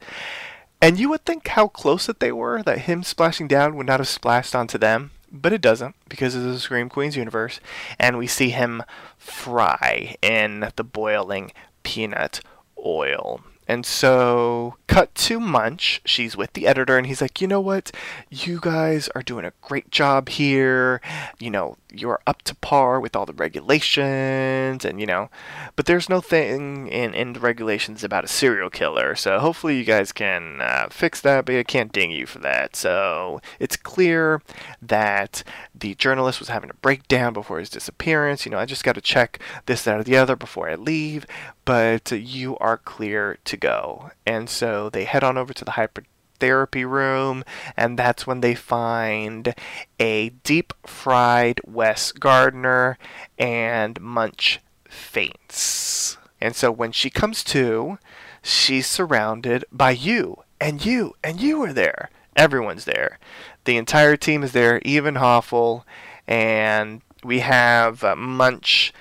[0.81, 4.01] And you would think how close that they were, that him splashing down would not
[4.01, 7.61] have splashed onto them, but it doesn't because it's a Scream Queens universe,
[7.97, 8.83] and we see him
[9.17, 12.41] fry in the boiling peanut
[12.85, 13.41] oil.
[13.65, 15.99] And so, cut to Munsch.
[16.05, 17.91] She's with the editor, and he's like, You know what?
[18.29, 21.01] You guys are doing a great job here.
[21.39, 25.29] You know, you're up to par with all the regulations, and, you know,
[25.75, 29.15] but there's no thing in, in the regulations about a serial killer.
[29.15, 32.75] So, hopefully, you guys can uh, fix that, but I can't ding you for that.
[32.75, 34.43] So, it's clear
[34.79, 38.45] that the journalist was having a breakdown before his disappearance.
[38.45, 41.25] You know, I just got to check this, that, or the other before I leave,
[41.65, 44.11] but you are clear to go.
[44.25, 47.43] And so they head on over to the hydrotherapy room,
[47.77, 49.55] and that's when they find
[49.99, 52.97] a deep fried Wes Gardner,
[53.37, 56.17] and Munsch faints.
[56.41, 57.97] And so when she comes to,
[58.41, 62.09] she's surrounded by you, and you, and you are there.
[62.35, 63.19] Everyone's there.
[63.65, 65.85] The entire team is there, even Hoffel,
[66.27, 68.91] and we have uh, Munsch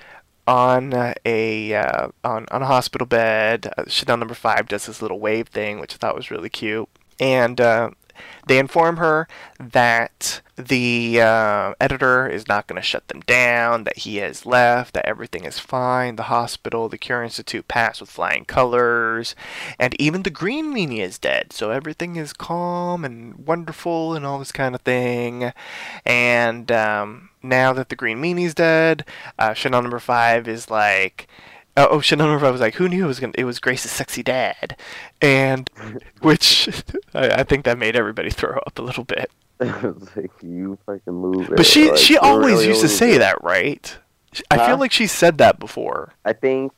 [0.47, 3.71] on a uh, on on a hospital bed.
[3.77, 6.89] Uh, Chanel number five does this little wave thing, which I thought was really cute,
[7.19, 7.91] and uh,
[8.47, 9.27] they inform her
[9.59, 14.93] that the uh, editor is not going to shut them down, that he has left,
[14.93, 16.15] that everything is fine.
[16.15, 19.35] The hospital, the Cure Institute passed with flying colors,
[19.79, 21.53] and even the Green Meanie is dead.
[21.53, 25.53] So everything is calm and wonderful and all this kind of thing.
[26.05, 29.05] And um, now that the Green Meanie's dead,
[29.37, 31.27] uh, Chanel number five is like.
[31.75, 33.33] Oh, oh, Chanel number five was like, who knew it was gonna?
[33.35, 34.77] It was Grace's sexy dad,
[35.21, 35.67] and
[36.21, 36.69] which
[37.15, 39.31] I, I think that made everybody throw up a little bit.
[39.59, 41.57] like you fucking move it.
[41.57, 43.19] But she like, she always really used to say it.
[43.19, 43.97] that, right?
[44.51, 44.67] I Huh?
[44.67, 46.13] feel like she said that before.
[46.25, 46.73] I think.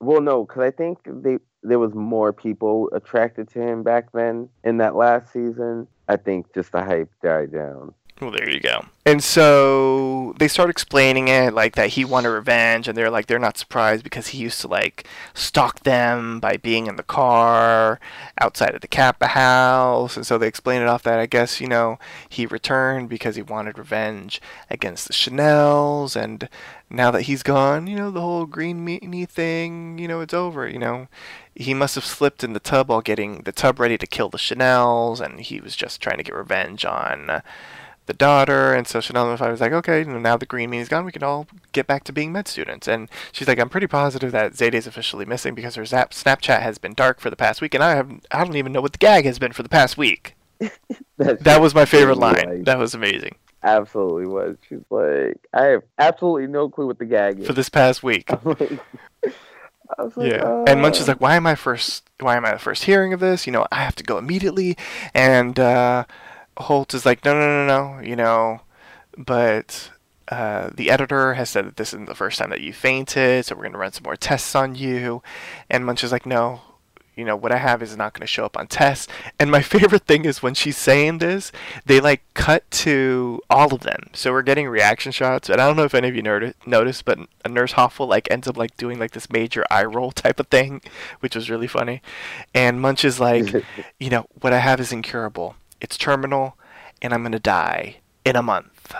[0.00, 4.48] Well, no, because I think they there was more people attracted to him back then
[4.62, 5.88] in that last season.
[6.08, 7.94] I think just the hype died down.
[8.18, 8.86] Well, there you go.
[9.04, 13.38] And so they start explaining it like that he wanted revenge, and they're like they're
[13.38, 18.00] not surprised because he used to like stalk them by being in the car
[18.40, 21.68] outside of the Kappa house, and so they explain it off that I guess you
[21.68, 24.40] know he returned because he wanted revenge
[24.70, 26.48] against the Chanels, and
[26.88, 30.66] now that he's gone, you know the whole green meanie thing, you know it's over,
[30.66, 31.08] you know.
[31.54, 34.38] He must have slipped in the tub while getting the tub ready to kill the
[34.38, 37.30] Chanels, and he was just trying to get revenge on.
[37.30, 37.40] Uh,
[38.06, 41.04] the daughter, and so Chanel number five was like, okay, now the green meanie's gone,
[41.04, 42.88] we can all get back to being med students.
[42.88, 46.78] And she's like, I'm pretty positive that Zayday's officially missing because her zap- Snapchat has
[46.78, 48.98] been dark for the past week, and I have I don't even know what the
[48.98, 50.34] gag has been for the past week.
[51.18, 52.64] That was my favorite line.
[52.64, 53.36] That was amazing
[53.66, 54.56] absolutely was.
[54.68, 57.46] She's like, I have absolutely no clue what the gag is.
[57.46, 58.24] for this past week.
[58.32, 58.80] I'm like,
[59.98, 62.08] I was like, Yeah, and Munsch is uh, like, "Why am I first?
[62.20, 63.46] Why am I the first hearing of this?
[63.46, 64.76] You know, I have to go immediately."
[65.14, 66.04] And uh,
[66.58, 68.00] Holt is like, "No, no, no, no.
[68.02, 68.60] You know,
[69.16, 69.90] but
[70.28, 73.54] uh, the editor has said that this isn't the first time that you fainted, so
[73.54, 75.22] we're going to run some more tests on you."
[75.70, 76.62] And Munsch is like, "No."
[77.16, 79.08] You know, what I have is not going to show up on tests.
[79.40, 81.50] And my favorite thing is when she's saying this,
[81.86, 84.10] they like cut to all of them.
[84.12, 85.48] So we're getting reaction shots.
[85.48, 88.30] And I don't know if any of you noti- noticed, but a Nurse Hoffel like
[88.30, 90.82] ends up like doing like this major eye roll type of thing,
[91.20, 92.02] which was really funny.
[92.54, 93.64] And Munsch is like,
[93.98, 95.56] you know, what I have is incurable.
[95.80, 96.56] It's terminal,
[97.02, 98.94] and I'm gonna die in a month.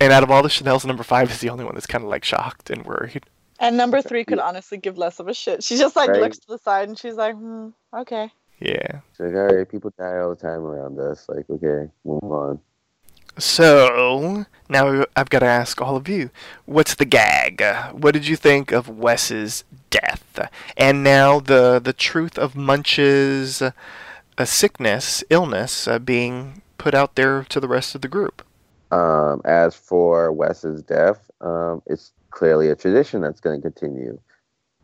[0.00, 2.10] And out of all the Chanel's, number five is the only one that's kind of
[2.10, 3.24] like shocked and worried.
[3.60, 5.62] And number three could honestly give less of a shit.
[5.62, 6.20] She just like Right.
[6.20, 8.32] looks to the side and she's like, hmm, okay.
[8.58, 9.00] Yeah.
[9.10, 11.28] It's like, all right, people die all the time around us.
[11.28, 12.60] Like, okay, move on.
[13.38, 16.30] So now I've got to ask all of you,
[16.66, 17.62] what's the gag?
[17.92, 20.48] What did you think of Wes's death?
[20.76, 23.62] And now the the truth of Munsch's
[24.38, 28.42] uh, sickness, illness, uh, being put out there to the rest of the group.
[28.90, 34.18] Um, as for Wes's death, um, it's clearly a tradition that's going to continue.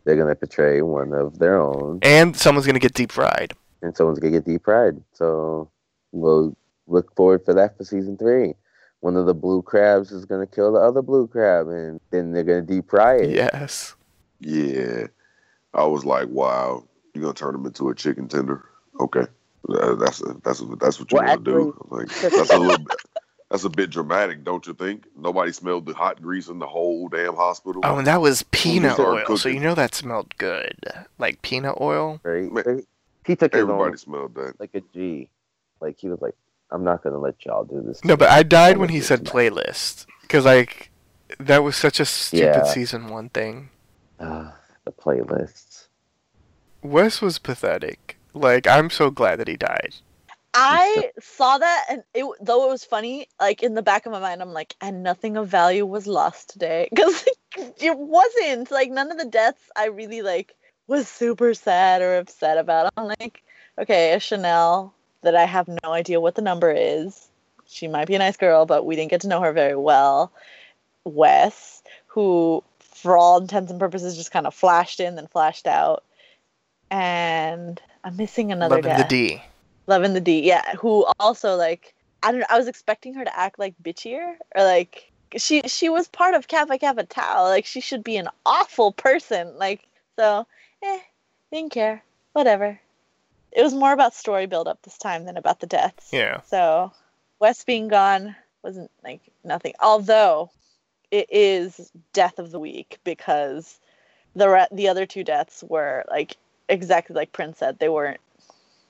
[0.05, 3.53] They're going to portray one of their own, And someone's gonna get deep fried.
[3.83, 5.03] and someone's going to get deep fried.
[5.13, 5.71] So
[6.13, 8.55] we'll look forward for that for season three.
[9.01, 12.33] One of the blue crabs is going to kill the other blue crab, and then
[12.33, 13.31] they're going to deep fry it.
[13.31, 13.95] Yes.
[14.41, 15.07] Yeah,
[15.75, 18.65] I was like, wow, you're gonna turn him into a chicken tender?
[19.01, 19.27] Okay,
[19.69, 21.87] Uh, that's that's that's what you Well, want to do.
[21.91, 22.79] Like that's a little.
[22.79, 22.97] bit-
[23.51, 25.05] That's a bit dramatic, don't you think?
[25.17, 27.81] Nobody smelled the hot grease in the whole damn hospital.
[27.83, 30.77] Oh, and that was peanut started oil, so you know that smelled good.
[31.19, 32.21] Like peanut oil.
[32.25, 32.53] Right?
[32.53, 32.85] Man,
[33.25, 34.61] He took his Everybody own smelled that.
[34.61, 35.31] like a G.
[35.81, 36.35] Like he was like,
[36.71, 38.05] I'm not going to let y'all do this.
[38.05, 40.91] No, but I died when he said is playlist because like
[41.41, 42.65] that was such a stupid Yeah.
[42.65, 43.71] season one thing.
[44.21, 45.87] Ah, the playlists.
[46.83, 48.18] Wes was pathetic.
[48.41, 49.95] Like I'm so glad that he died.
[50.55, 54.21] I saw that, and it though it was funny, like in the back of my
[54.21, 57.25] mind, I'm like, and nothing of value was lost today because
[57.57, 60.55] it wasn't like none of the deaths I really like
[60.87, 62.93] was super sad or upset about.
[62.97, 63.43] I'm like,
[63.79, 67.29] okay, a Chanel that I have no idea what the number is.
[67.67, 70.33] She might be a nice girl, but we didn't get to know her very well.
[71.05, 76.05] Wes, who for all intents and purposes just kind of flashed in then flashed out,
[76.91, 79.03] and I'm missing another Loving guy.
[79.03, 79.43] the D.
[79.87, 80.75] Loving the D, yeah.
[80.77, 82.47] Who also like I don't know.
[82.49, 86.49] I was expecting her to act like bitchier or like she she was part of
[86.49, 87.45] Kappa Kappa Tau.
[87.45, 89.59] Like she should be an awful person.
[89.59, 89.87] Like
[90.17, 90.47] so,
[90.83, 91.01] eh,
[91.53, 92.03] didn't care.
[92.33, 92.81] Whatever.
[93.53, 96.09] It was more about story build up this time than about the deaths.
[96.11, 96.41] Yeah.
[96.47, 96.91] So
[97.41, 99.75] Wes being gone wasn't like nothing.
[99.83, 100.51] Although
[101.11, 103.79] it is death of the week because
[104.35, 106.39] the re- the other two deaths were like
[106.69, 107.79] exactly like Prince said.
[107.79, 108.21] They weren't.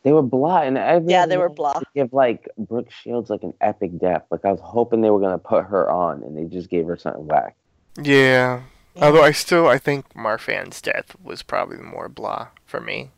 [0.04, 1.80] They were blah, and I Yeah, they were blah.
[1.94, 4.22] Give like Brooke Shields like an epic death.
[4.30, 6.96] Like I was hoping they were gonna put her on, and they just gave her
[6.96, 7.56] something whack.
[8.00, 8.62] Yeah.
[9.00, 13.10] Although I still I think Marfan's death was probably more blah for me.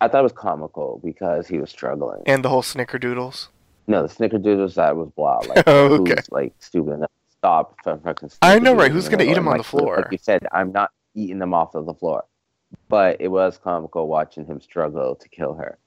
[0.00, 2.22] I thought it was comical because he was struggling.
[2.26, 3.48] And the whole snickerdoodles.
[3.86, 5.38] No, the snickerdoodles side was blah.
[5.48, 6.14] Like Oh, okay.
[6.16, 8.30] who's like stupid enough to stop from fucking.
[8.42, 8.90] I know, right?
[8.90, 9.96] Who's gonna eat eat 'em on like, the floor?
[9.98, 12.24] Like you said, I'm not eating them off of the floor.
[12.88, 15.78] But it was comical watching him struggle to kill her.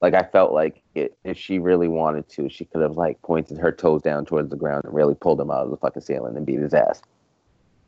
[0.00, 3.58] Like I felt like it, if she really wanted to, she could have like pointed
[3.58, 6.36] her toes down towards the ground and really pulled him out of the fucking ceiling
[6.36, 7.02] and beat his ass.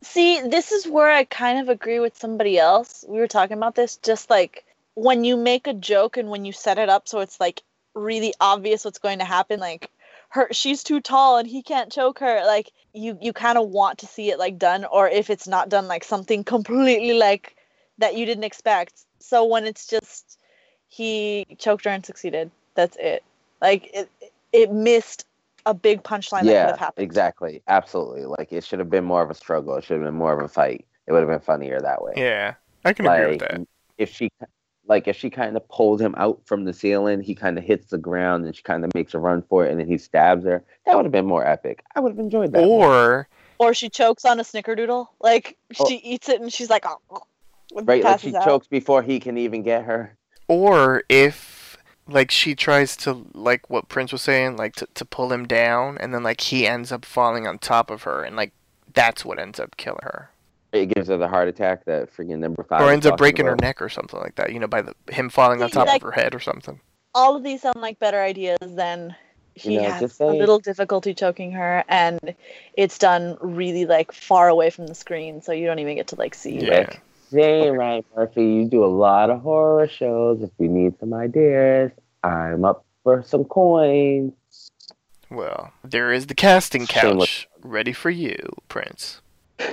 [0.03, 3.05] See, this is where I kind of agree with somebody else.
[3.09, 3.97] We were talking about this.
[3.97, 7.41] Just like when you make a joke and when you set it up so it's
[7.41, 7.63] like
[7.95, 9.91] really obvious what's going to happen, like
[10.31, 12.45] her she's too tall and he can't choke her.
[12.45, 15.71] Like you you kind of want to see it like done, or if it's not
[15.71, 17.57] done, like something completely like
[17.99, 19.05] that you didn't expect.
[19.21, 20.39] So when it's just
[20.89, 23.23] he choked her and succeeded, that's it.
[23.61, 24.11] Like it
[24.53, 25.27] it missed
[25.65, 27.05] a big punchline that could yeah, have happened.
[27.05, 28.25] exactly, absolutely.
[28.25, 29.77] Like it should have been more of a struggle.
[29.77, 30.85] It should have been more of a fight.
[31.07, 32.13] It would have been funnier that way.
[32.17, 32.55] Yeah.
[32.85, 33.61] I can agree with that.
[33.99, 34.29] if she
[34.87, 37.91] like if she kind of pulls him out from the ceiling he kind of hits
[37.91, 40.45] the ground and she kind of makes a run for it and then he stabs
[40.45, 42.89] her that would have been more epic i would have enjoyed that more.
[42.89, 43.29] Or
[43.61, 45.07] Or she chokes on a snickerdoodle.
[45.21, 45.87] Like Oh.
[45.89, 47.23] she eats it and she's like, oh, oh, and
[47.75, 48.45] right like she out.
[48.45, 50.17] chokes before he can even get her
[50.49, 51.77] or if
[52.09, 55.97] like she tries to like what Prince was saying, like to, to pull him down
[55.99, 58.53] and then like he ends up falling on top of her and like
[58.93, 60.31] that's what ends up killing her.
[60.73, 63.47] it gives her the heart attack that freaking number five or ends up talking breaking
[63.47, 66.03] her neck or something like that, you know, by the him falling on top like-
[66.03, 66.81] of her head or something.
[67.15, 69.15] All of these sound like better ideas than
[69.55, 72.35] he You know, has just a little difficulty choking her, and
[72.75, 76.17] it's done really like far away from the screen, so you don't even get to
[76.17, 76.59] like see.
[76.59, 76.79] Yeah.
[76.79, 77.01] Like,
[77.33, 80.43] Say Ryan Murphy you do a lot of horror shows.
[80.43, 81.91] If you need some ideas
[82.23, 84.33] i'm up for some coins.
[85.31, 87.47] Well, there is the casting Shameless.
[87.47, 87.49] couch.
[87.63, 88.37] ready for you,
[88.69, 89.23] Prince.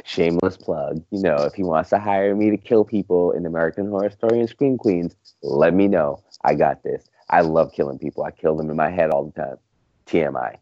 [0.05, 1.03] shameless plug.
[1.11, 4.39] You know if he wants to hire me to kill people in american horror story
[4.39, 6.21] and scream queens let me know.
[6.43, 7.09] I got this.
[7.29, 8.23] I love killing people.
[8.23, 9.57] I kill them in my head all the time.
[10.07, 10.57] Tmi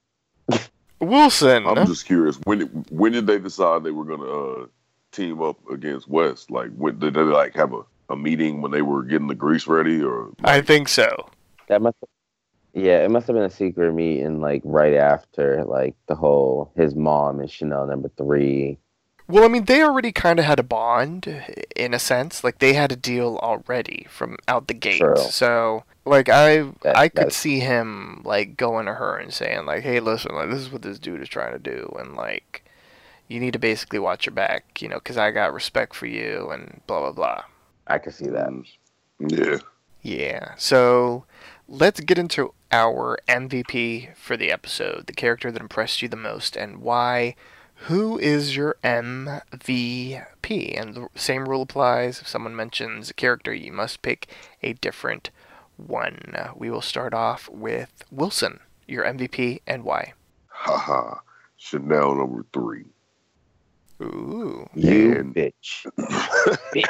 [0.99, 1.65] Wilson.
[1.67, 4.65] I'm just curious when when did they decide they were gonna uh,
[5.17, 6.49] team up against Wes?
[6.49, 9.67] Like, when, did they like have a, a meeting when they were getting the grease
[9.67, 11.29] ready, or I think so.
[11.67, 11.97] That must.
[12.73, 16.93] Yeah, it must have been a secret meeting, like right after, like the whole his
[16.95, 18.77] mom and Chanel number three.
[19.27, 21.27] Well, I mean, they already kind of had a bond
[21.75, 22.43] in a sense.
[22.43, 24.99] Like they had a deal already from out the gate.
[24.99, 25.17] True.
[25.17, 29.83] So, like I That- I could see him like going to her and saying like,
[29.83, 32.63] "Hey, listen, like this is what this dude is trying to do, and like
[33.27, 36.49] you need to basically watch your back, you know, because I got respect for you
[36.51, 37.43] and blah blah blah."
[37.87, 38.51] I can see that.
[39.19, 39.59] Yeah.
[40.01, 40.55] Yeah.
[40.57, 41.25] So
[41.67, 46.55] let's get into our MVP for the episode, the character that impressed you the most,
[46.55, 47.35] and why.
[47.81, 50.19] Who is your MVP?
[50.75, 52.19] And the same rule applies.
[52.19, 54.27] If someone mentions a character, you must pick
[54.63, 55.29] a different
[55.75, 56.33] one.
[56.55, 60.13] We will start off with Wilson, your MVP, and why.
[60.47, 61.19] Haha.
[61.55, 62.85] Chanel number three.
[64.01, 64.67] Ooh.
[64.75, 65.85] You And- bitch.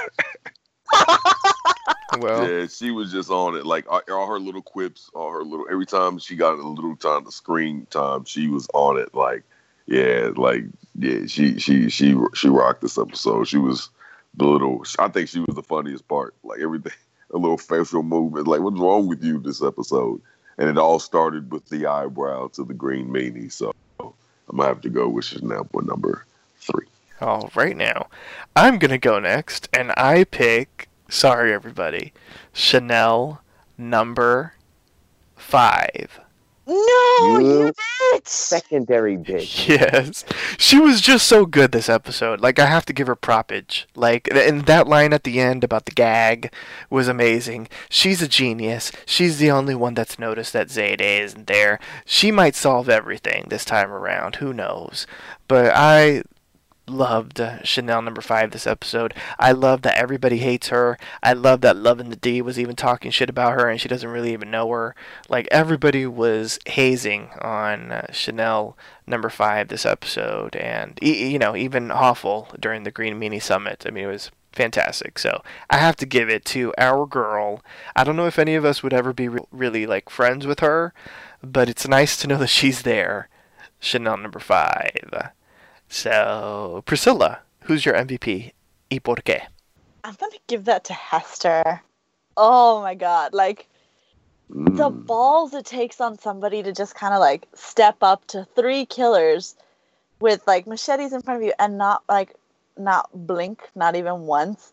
[2.19, 3.65] Well, Yeah, she was just on it.
[3.65, 5.67] Like all, all her little quips, all her little.
[5.69, 9.13] Every time she got a little time, the screen time, she was on it.
[9.13, 9.43] Like,
[9.85, 10.63] yeah, like
[10.97, 13.47] yeah, she she she she rocked this episode.
[13.47, 13.89] She was
[14.35, 14.83] the little.
[14.97, 16.33] I think she was the funniest part.
[16.43, 16.93] Like everything,
[17.31, 18.47] a little facial movement.
[18.47, 20.21] Like, what's wrong with you this episode?
[20.57, 23.51] And it all started with the eyebrow to the green meanie.
[23.51, 24.13] So I'm
[24.57, 26.25] gonna have to go with Chanel for number
[26.57, 26.87] three.
[27.19, 28.07] All right now,
[28.55, 32.13] I'm going to go next, and I pick, sorry everybody,
[32.53, 33.41] Chanel
[33.77, 34.53] number
[35.35, 36.19] five.
[36.67, 38.27] No, you, You bitch!
[38.27, 39.67] Secondary bitch.
[39.69, 40.25] Yes,
[40.57, 42.41] she was just so good this episode.
[42.41, 43.87] Like I have to give her propage.
[43.95, 46.53] Like and that line at the end about the gag
[46.89, 47.69] was amazing.
[47.89, 48.91] She's a genius.
[49.05, 51.79] She's the only one that's noticed that Zayday isn't there.
[52.05, 54.35] She might solve everything this time around.
[54.37, 55.07] Who knows?
[55.47, 56.23] But I
[56.87, 59.13] loved Chanel number five this episode.
[59.37, 60.97] I love that everybody hates her.
[61.21, 63.87] I love that Love and the D was even talking shit about her and she
[63.89, 64.95] doesn't really even know her.
[65.29, 71.55] Like everybody was hazing on uh, Chanel number five this episode, and e- you know
[71.55, 73.83] even Hoffel during the Green Meanie Summit.
[73.85, 75.19] I mean it was fantastic.
[75.19, 77.61] So I have to give it to our girl.
[77.95, 80.59] I don't know if any of us would ever be re- really like friends with
[80.61, 80.93] her,
[81.43, 83.29] but it's nice to know that she's there.
[83.79, 85.31] Chanel number five.
[85.89, 88.51] So, Priscilla, who's your MVP?
[88.91, 89.47] Y por qué?
[90.03, 91.81] I'm gonna give that to Hester.
[92.35, 93.67] Oh my god, like
[94.49, 95.05] the Mm.
[95.07, 99.55] balls it takes on somebody to just kind of like step up to three killers
[100.19, 102.35] with like machetes in front of you and not like
[102.77, 104.71] not blink, not even once,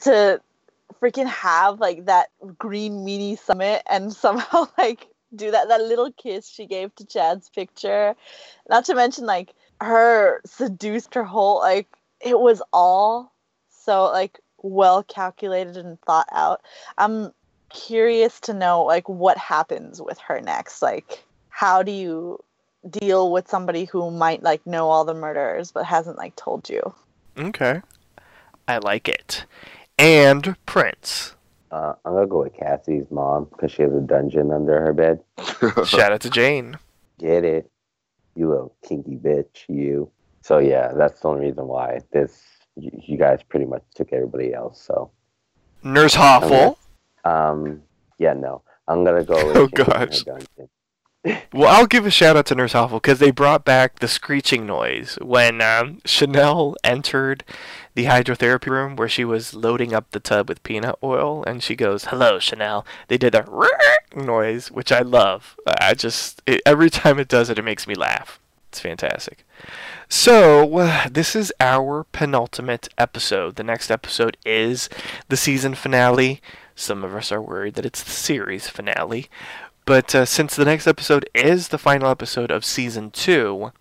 [0.00, 0.40] to
[1.00, 2.28] freaking have like that
[2.58, 7.48] green meanie summit and somehow like do that that little kiss she gave to Chad's
[7.50, 8.14] picture.
[8.68, 9.54] Not to mention like
[9.84, 11.88] her seduced her whole like
[12.20, 13.32] it was all
[13.68, 16.62] so like well calculated and thought out.
[16.98, 17.32] I'm
[17.68, 20.82] curious to know like what happens with her next.
[20.82, 22.42] Like how do you
[22.88, 26.94] deal with somebody who might like know all the murderers but hasn't like told you?
[27.38, 27.82] Okay.
[28.66, 29.44] I like it.
[29.98, 31.34] And Prince.
[31.70, 35.20] Uh, I'm gonna go with Cassie's mom because she has a dungeon under her bed.
[35.86, 36.78] Shout out to Jane.
[37.18, 37.70] Get it?
[38.36, 40.10] You little kinky bitch, you.
[40.42, 42.42] So yeah, that's the only reason why this.
[42.76, 44.82] You, you guys pretty much took everybody else.
[44.82, 45.12] So
[45.84, 46.76] Nurse Hoffel.
[47.24, 47.82] um,
[48.18, 49.46] yeah, no, I'm gonna go.
[49.46, 50.22] With Oh, Jane in her gosh.
[50.24, 50.68] dungeon.
[51.24, 54.66] Well, I'll give a shout out to Nurse Hoffel because they brought back the screeching
[54.66, 57.44] noise when um, Chanel entered
[57.94, 61.76] the hydrotherapy room where she was loading up the tub with peanut oil, and she
[61.76, 63.48] goes, "Hello, Chanel." They did that
[64.14, 65.56] noise, which I love.
[65.80, 68.38] I just it, every time it does it, it makes me laugh.
[68.68, 69.46] It's fantastic.
[70.08, 73.54] So, uh, this is our penultimate episode.
[73.54, 74.90] The next episode is
[75.28, 76.42] the season finale.
[76.74, 79.28] Some of us are worried that it's the series finale.
[79.86, 83.72] But uh, since the next episode is the final episode of season two,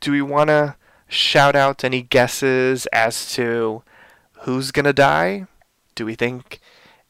[0.00, 0.76] do we want to
[1.08, 3.82] shout out any guesses as to
[4.42, 5.46] who's going to die?
[5.94, 6.60] Do we think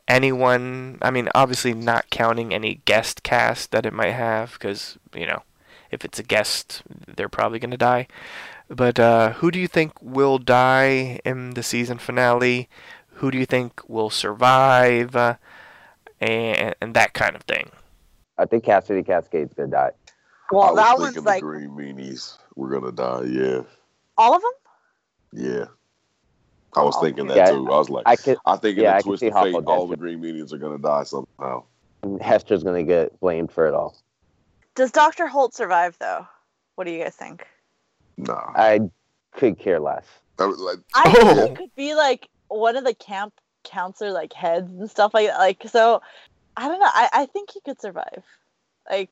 [0.08, 5.26] anyone, I mean, obviously not counting any guest cast that it might have, because, you
[5.26, 5.42] know,
[5.90, 8.08] if it's a guest, they're probably going to die.
[8.68, 12.70] But uh, who do you think will die in the season finale?
[13.16, 15.14] Who do you think will survive?
[15.14, 15.34] Uh,
[16.18, 17.70] and, and that kind of thing.
[18.42, 19.90] I think Cassidy Cascade's gonna die.
[20.50, 23.22] Well, was that was one's the like green meanies were gonna die.
[23.24, 23.62] Yeah,
[24.18, 24.52] all of them.
[25.32, 25.64] yeah.
[26.74, 27.50] I was Oh, thinking that yeah.
[27.50, 27.70] too.
[27.70, 28.38] I was like, I could.
[28.46, 30.78] I think in yeah, I the twist of fate, all the green meanies are gonna
[30.78, 31.64] die somehow.
[32.20, 33.96] Hester's gonna get blamed for it all.
[34.74, 36.26] Does Doctor Holt survive though?
[36.74, 37.46] What do you guys think?
[38.16, 38.80] Nah, I
[39.34, 40.06] could care less.
[40.38, 41.34] I was like, I Oh.
[41.34, 45.28] think he could be like one of the camp counselor like heads and stuff like
[45.28, 45.38] that.
[45.38, 46.00] Like so,
[46.56, 46.90] I don't know.
[46.92, 48.24] I, I think he could survive.
[48.90, 49.10] Like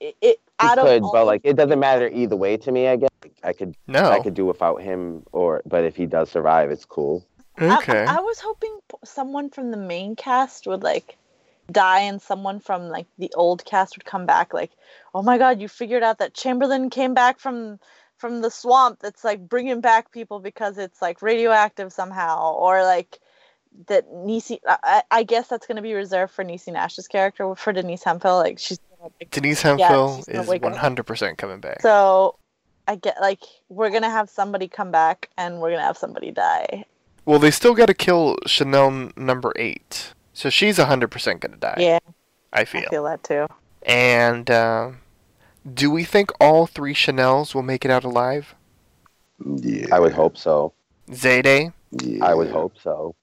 [0.00, 0.16] it.
[0.20, 2.88] it He out of could, but like it doesn't matter either way to me.
[2.88, 3.10] I guess
[3.42, 4.10] I could No.
[4.10, 7.26] I could do without him, or but if he does survive, it's cool.
[7.60, 8.04] Okay.
[8.04, 11.16] I, I was hoping someone from the main cast would like
[11.70, 14.70] die and someone from like the old cast would come back like
[15.14, 17.78] oh my god you figured out that chamberlain came back from
[18.18, 23.18] from the swamp that's like bringing back people because it's like radioactive somehow or like
[23.88, 27.54] that Niecy, I, I I guess that's going to be reserved for Niecy Nash's character
[27.54, 31.82] for Denise Hemphill like she's gonna, like, Denise Hemphill she's gonna is 100% coming back.
[31.82, 32.38] so
[32.86, 35.98] I get like we're going to have somebody come back and we're going to have
[35.98, 36.84] somebody die
[37.26, 40.12] well, they still got to kill Chanel number eight.
[40.34, 41.98] So she's 100% going to die, yeah
[42.52, 42.82] I feel.
[42.82, 43.46] I feel that too
[43.86, 44.90] And uh,
[45.72, 48.54] do we think all three Chanels will make it out alive?
[49.44, 49.86] Yeah.
[49.90, 50.74] I would hope so.
[51.10, 51.72] Zayday?
[52.02, 52.24] Yeah.
[52.24, 53.14] I would hope so.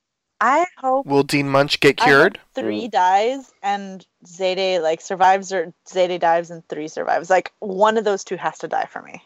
[0.42, 2.40] I hope Will Dean Munsch get I hope cured?
[2.56, 7.30] three dies and Zayday like survives or Zayday dies and three survives.
[7.30, 9.22] Like one of those two has to die for me.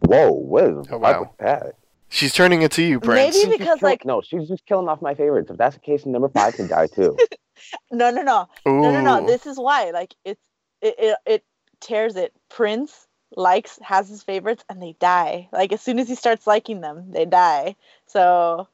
[0.00, 1.20] Whoa, what is Oh, wow.
[1.20, 1.74] with that?
[2.08, 3.16] She's turning into you, Prince.
[3.36, 5.50] Maybe She's because kill- like no, she's just killing off my favorites.
[5.50, 7.16] If that's the case, number five can die too.
[7.90, 8.80] no no no Ooh.
[8.82, 9.26] no no no.
[9.26, 10.40] This is why like it's
[10.80, 11.44] it, it it
[11.80, 12.32] tears it.
[12.48, 15.48] Prince likes has his favorites and they die.
[15.52, 17.74] Like as soon as he starts liking them, they die.
[18.06, 18.68] So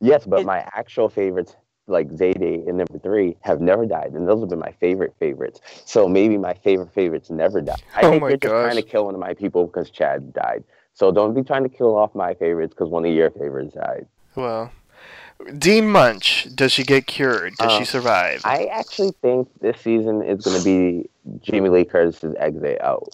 [0.00, 1.56] yes, but It- my actual favorites,
[1.86, 5.60] like Zayday and number three, have never died, and those have been my favorite favorites.
[5.86, 7.74] So maybe my favorite favorites never die.
[7.96, 10.32] I Oh think my you're just trying to kill one of my people because Chad
[10.32, 10.62] died.
[10.94, 14.06] So don't be trying to kill off my favorites because one of your favorites died.
[14.36, 14.70] Well,
[15.58, 17.54] Dean Munsch, does she get cured?
[17.56, 18.42] Does she Uh, survive?
[18.44, 21.08] I actually think this season is going to be
[21.40, 23.08] Jamie Lee Curtis's exit out.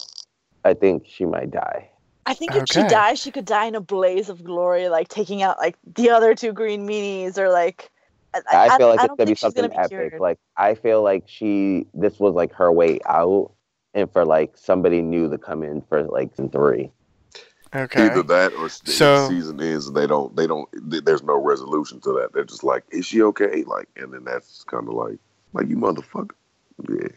[0.64, 1.88] I think she might die.
[2.27, 5.43] I think if she dies, she could die in a blaze of glory, like taking
[5.43, 7.90] out like the other two green meanies, or like.
[8.53, 9.89] I, feel like it's don't gonna be think she's something be epic.
[9.89, 10.20] cured.
[10.20, 13.53] Like I feel like she this was like her way out,
[13.94, 16.90] and for like somebody new to come in for like season three.
[17.74, 18.07] okay.
[18.11, 21.98] Either that or So- season ends and they don't they don't th- there's no resolution
[22.03, 22.35] to that.
[22.35, 23.62] They're just like, is she okay?
[23.65, 25.19] Like, and then that's kind of like,
[25.55, 26.31] like you motherfucker.
[26.90, 27.09] Yeah.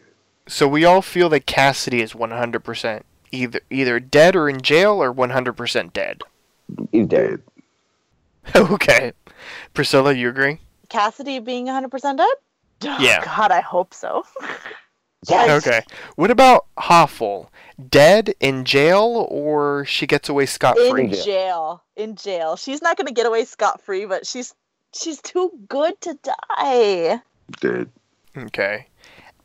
[0.48, 5.12] So we all feel that Cassidy is 100% either either dead or in jail or
[5.12, 6.22] 100% dead.
[6.92, 7.40] He's dead.
[8.52, 8.56] Dead.
[8.70, 9.12] okay.
[9.74, 10.58] Priscilla, you agree?
[10.88, 12.26] Cassidy being 100% dead?
[12.84, 13.24] Oh, Yeah.
[13.24, 14.24] God, I hope so.
[15.28, 15.66] Yes.
[15.66, 15.82] Okay.
[16.16, 17.52] What about Hoffel?
[17.90, 21.04] Dead in jail or she gets away scot free?
[21.04, 21.82] In jail.
[21.94, 22.56] In jail.
[22.56, 24.54] She's not going to get away scot free, but she's
[24.94, 27.20] she's too good to die.
[27.60, 27.90] Dead.
[28.34, 28.86] Okay.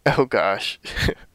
[0.06, 0.80] Oh gosh.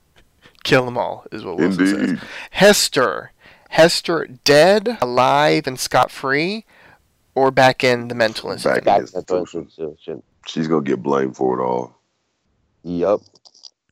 [0.64, 2.28] Kill them all is what Wilson says.
[2.50, 3.32] Hester.
[3.70, 6.64] Hester dead, alive, and scot free,
[7.34, 8.84] or back in the mental institute?
[8.84, 10.22] Back- Back to the institution.
[10.46, 11.96] She's gonna get blamed for it all.
[12.82, 13.20] Yup.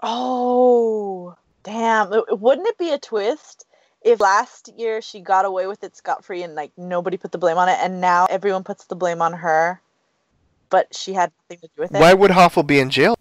[0.02, 2.10] Oh, damn.
[2.30, 3.66] Wouldn't it be a twist
[4.02, 7.38] if last year she got away with it scot free and like nobody put the
[7.38, 9.80] blame on it, and now everyone puts the blame on her,
[10.70, 12.00] but she had nothing to do with it?
[12.00, 13.14] Why would Hoffel be in jail?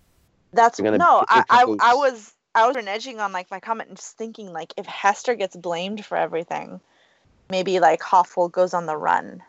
[0.53, 1.25] That's You're gonna no.
[1.27, 4.73] I, I I was I was edging on like my comment and just thinking like
[4.77, 6.81] if Hester gets blamed for everything,
[7.51, 9.43] maybe like Hoffel goes on the run.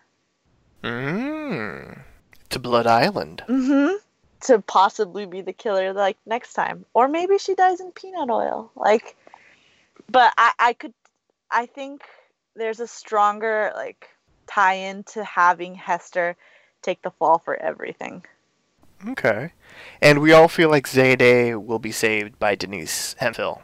[0.85, 2.03] Mm.
[2.51, 3.43] To Blood Island.
[3.49, 3.97] Mm-hmm.
[4.43, 8.71] To possibly be the killer like next time, or maybe she dies in peanut oil.
[8.77, 9.17] Like,
[10.11, 10.93] but I I could
[11.51, 12.03] I think
[12.57, 14.07] there's a stronger like
[14.47, 16.37] tie-in to having Hester
[16.83, 18.23] take the fall for everything.
[19.07, 19.53] Okay.
[20.01, 23.63] And we all feel like Zayday will be saved by Denise Hemphill.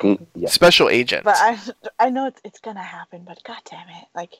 [0.00, 0.48] Mm, Yeah.
[0.48, 1.24] Special agent.
[1.24, 1.58] But I
[1.98, 4.04] I know it's it's gonna happen, but god damn it.
[4.14, 4.34] Like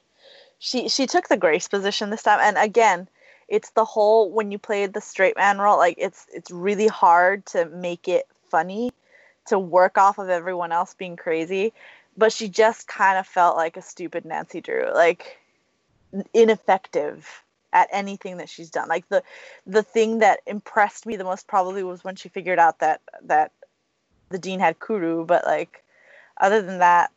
[0.59, 3.09] she she took the grace position this time and again,
[3.49, 7.47] it's the whole when you played the straight man role, like it's it's really hard
[7.47, 8.93] to make it funny
[9.47, 11.73] to work off of everyone else being crazy.
[12.17, 15.39] But she just kind of felt like a stupid Nancy Drew, like
[16.35, 17.27] ineffective
[17.73, 18.89] at anything that she's done.
[18.89, 19.23] Like the
[19.67, 23.53] the thing that impressed me the most probably was when she figured out that that
[24.31, 25.85] the dean had Kuru, but like
[26.41, 27.11] other than that,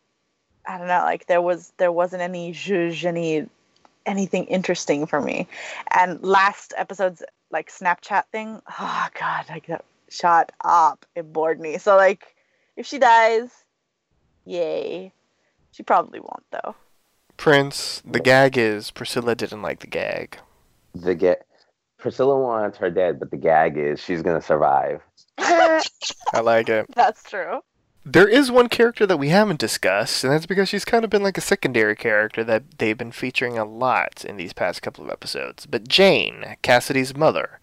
[0.65, 1.03] I don't know.
[1.03, 3.47] Like there was there wasn't any zhuzh, any
[4.05, 5.47] anything interesting for me.
[5.91, 11.05] And last episode's like Snapchat thing, oh god, like that shot up.
[11.15, 11.77] It bored me.
[11.77, 12.35] So like
[12.75, 13.49] if she dies,
[14.45, 15.13] yay.
[15.71, 16.75] She probably won't though.
[17.41, 20.37] Prince, the gag is Priscilla didn't like the gag.
[20.93, 21.43] The get
[21.97, 25.01] Priscilla wants her dead, but the gag is she's gonna survive.
[25.39, 25.81] I
[26.43, 26.85] like it.
[26.95, 27.61] That's true.
[28.05, 31.23] There is one character that we haven't discussed, and that's because she's kind of been
[31.23, 35.09] like a secondary character that they've been featuring a lot in these past couple of
[35.09, 35.65] episodes.
[35.65, 37.59] But Jane, Cassidy's mother,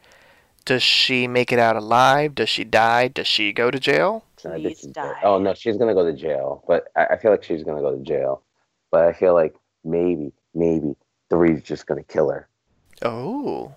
[0.65, 2.35] does she make it out alive?
[2.35, 3.07] Does she die?
[3.07, 4.25] Does she go to jail?
[4.37, 5.21] Please she's die.
[5.23, 6.65] Oh no, she's gonna go to jail.
[6.67, 8.43] But I, I feel like she's gonna go to jail.
[8.91, 9.55] but I feel like
[9.89, 10.95] maybe, maybe
[11.31, 12.49] three's just gonna kill her.
[13.03, 13.73] Oh.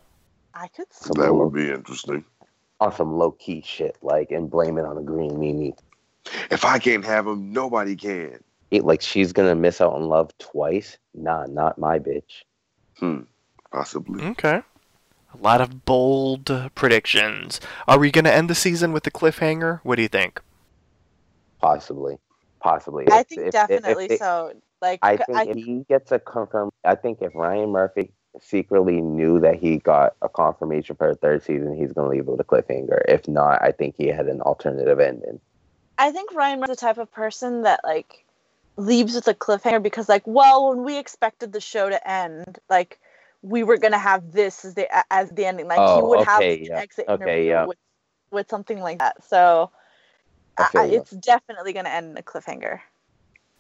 [0.53, 1.09] I could see.
[1.15, 2.25] That low, would be interesting.
[2.79, 5.73] on some low key shit, like and blame it on the green Mimi.
[6.49, 8.43] If I can't have him, nobody can.
[8.71, 10.97] It, like she's gonna miss out on love twice.
[11.13, 12.43] Nah, not my bitch.
[12.97, 13.21] Hmm.
[13.71, 14.23] Possibly.
[14.23, 14.61] Okay.
[15.33, 17.61] A lot of bold uh, predictions.
[17.87, 19.79] Are we going to end the season with a cliffhanger?
[19.83, 20.41] What do you think?
[21.61, 22.17] Possibly,
[22.59, 23.05] possibly.
[23.09, 24.53] I If- think if- if- definitely if- so.
[24.81, 29.01] Like I I, think if he gets a confirm, I think if Ryan Murphy secretly
[29.01, 32.41] knew that he got a confirmation for a third season, he's gonna leave it with
[32.41, 33.01] a cliffhanger.
[33.07, 35.41] If not, I think he had an alternative ending.
[35.97, 38.25] I think Ryan was the type of person that like
[38.77, 42.99] leaves with a cliffhanger because like, well, when we expected the show to end, like
[43.43, 45.67] we were gonna have this as the as the ending.
[45.67, 46.81] Like he Oh, would have okay, an yeah.
[46.83, 47.67] exit Okay, interview yeah.
[47.67, 47.77] with,
[48.31, 49.23] with something like that.
[49.25, 49.71] So
[50.57, 52.81] I I, I, it's definitely gonna end in a cliffhanger.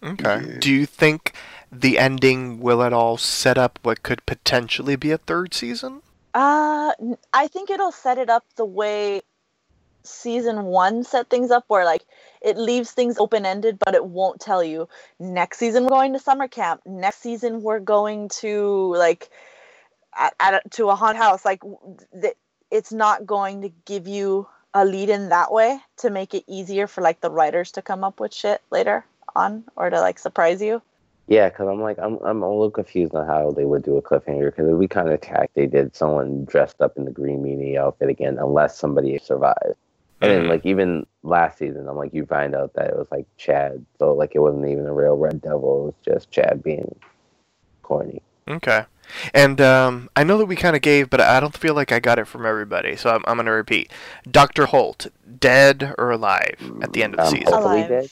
[0.03, 0.41] Okay.
[0.47, 0.59] Yeah.
[0.59, 1.33] Do you think
[1.71, 6.01] the ending will at all set up what could potentially be a third season?
[6.33, 9.21] Uh, n- I think it'll set it up the way
[10.03, 12.05] season one set things up, where like
[12.41, 16.19] it leaves things open ended, but it won't tell you next season we're going to
[16.19, 16.81] summer camp.
[16.85, 19.29] Next season we're going to like
[20.17, 21.45] at, at to a haunted house.
[21.45, 21.61] Like
[22.21, 22.37] th-
[22.71, 26.87] it's not going to give you a lead in that way to make it easier
[26.87, 29.05] for like the writers to come up with shit later
[29.35, 30.81] on or to like surprise you.
[31.27, 34.01] Yeah, because I'm like, I'm I'm a little confused on how they would do a
[34.01, 35.51] cliffhanger because it'd kind of tack.
[35.53, 39.75] They did someone dressed up in the green meanie outfit again, unless somebody survived.
[40.21, 40.47] And then Mhm.
[40.47, 44.13] like even last season, I'm like, you find out that it was like Chad, so
[44.13, 45.83] like it wasn't even a real Red Devil.
[45.83, 46.93] It was just Chad being
[47.83, 48.21] corny.
[48.47, 48.85] Okay.
[49.33, 51.99] And um, I know that we kind of gave, but I don't feel like I
[51.99, 53.91] got it from everybody, so I'm, I'm going to repeat.
[54.29, 54.67] Dr.
[54.67, 55.07] Holt,
[55.39, 57.45] dead or alive at the end of the Um, season?
[57.45, 57.87] Alive.
[57.87, 58.09] dead.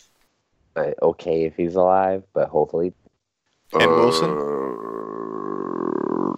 [0.74, 2.94] But okay if he's alive, but hopefully
[3.74, 4.30] And Wilson?
[4.30, 6.34] Uh,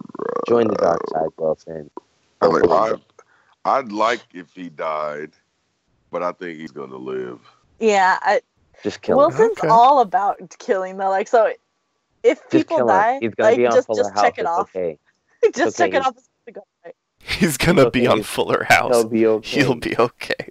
[0.48, 1.90] join the dark side, Wilson.
[2.40, 3.00] I mean, Hopefully I, dead.
[3.64, 5.32] I'd like if he died,
[6.10, 7.40] but I think he's gonna live.
[7.78, 8.40] Yeah, I,
[8.82, 9.28] Just kill him.
[9.28, 9.68] Wilson's Okay.
[9.68, 11.10] all about killing though.
[11.10, 11.52] Like so,
[12.22, 13.18] if Just people die.
[13.20, 14.70] He's gonna like be on just just check it it's off.
[14.74, 14.98] Okay.
[15.54, 16.16] just okay, check it he's- off.
[16.16, 16.94] as the go, right?
[17.24, 18.96] He's going to be on Fuller House.
[18.96, 19.60] He'll be okay.
[19.60, 20.48] He'll be okay.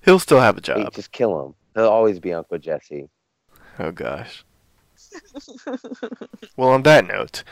[0.00, 0.94] He'll still have a Hey, job.
[0.94, 1.54] just kill him.
[1.78, 3.08] He'll always be Uncle Jesse.
[3.78, 4.44] Oh, gosh.
[6.56, 7.44] Well, on that note,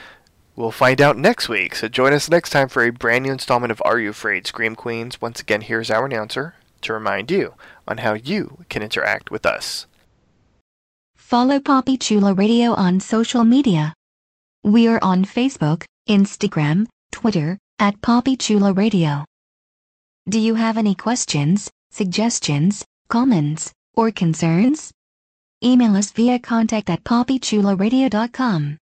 [0.57, 1.77] we'll find out next week.
[1.77, 4.75] So join us next time for a brand new installment of Are You Afraid, Scream
[4.75, 5.21] Queens.
[5.21, 7.55] Once again, here's our announcer to remind you
[7.87, 9.87] on how you can interact with us.
[11.15, 13.95] Follow Poppy Chula Radio on social media.
[14.65, 19.25] We are on Facebook, Instagram, Twitter, at Poppy Chula Radio.
[20.29, 24.93] Do you have any questions, suggestions, comments, or concerns?
[25.65, 28.79] Email us via contact at poppychularadio.com.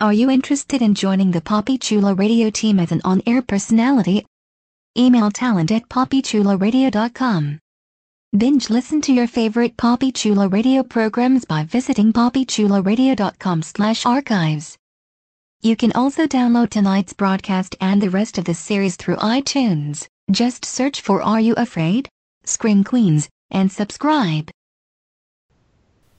[0.00, 4.26] Are you interested in joining the Poppy Chula Radio team as an on-air personality?
[4.98, 7.60] Email talent at poppychularadio.com.
[8.36, 14.76] Binge listen to your favorite Poppy Chula radio programs by visiting poppychularadio.com slash archives.
[15.62, 20.08] You can also download tonight's broadcast and the rest of the series through iTunes.
[20.30, 22.08] Just search for Are You Afraid?
[22.44, 24.50] Scream Queens, and subscribe.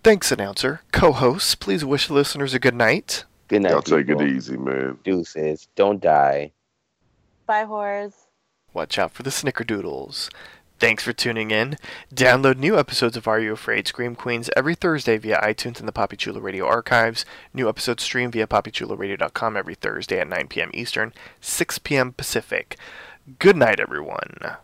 [0.03, 0.82] Thanks, announcer.
[0.91, 3.26] Co-hosts, please wish the listeners a good night.
[3.48, 3.72] Good night.
[3.72, 4.98] Y'all take it easy, man.
[5.03, 5.68] Deuces.
[5.76, 6.53] Don't die.
[7.45, 8.14] Bye, whores.
[8.74, 10.30] Watch out for the snickerdoodles.
[10.78, 11.78] Thanks for tuning in.
[12.14, 13.88] Download new episodes of Are You Afraid?
[13.88, 17.26] Scream Queens every Thursday via iTunes and the Poppy Chula Radio archives.
[17.53, 20.72] New episodes stream via poppychularadio.com every Thursday at 9 p.m.
[20.74, 22.12] Eastern, 6 p.m.
[22.12, 22.78] Pacific.
[23.40, 24.57] Good night, everyone.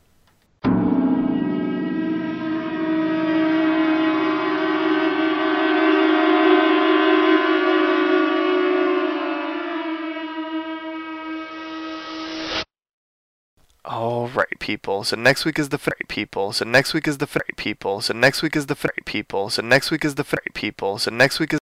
[13.92, 15.04] All right, people.
[15.04, 16.54] So next week is the fairy people.
[16.54, 18.00] So next week is the fairy people.
[18.00, 19.50] So next week is the fairy people.
[19.50, 20.98] So next week is the fairy people.
[20.98, 21.50] So next week is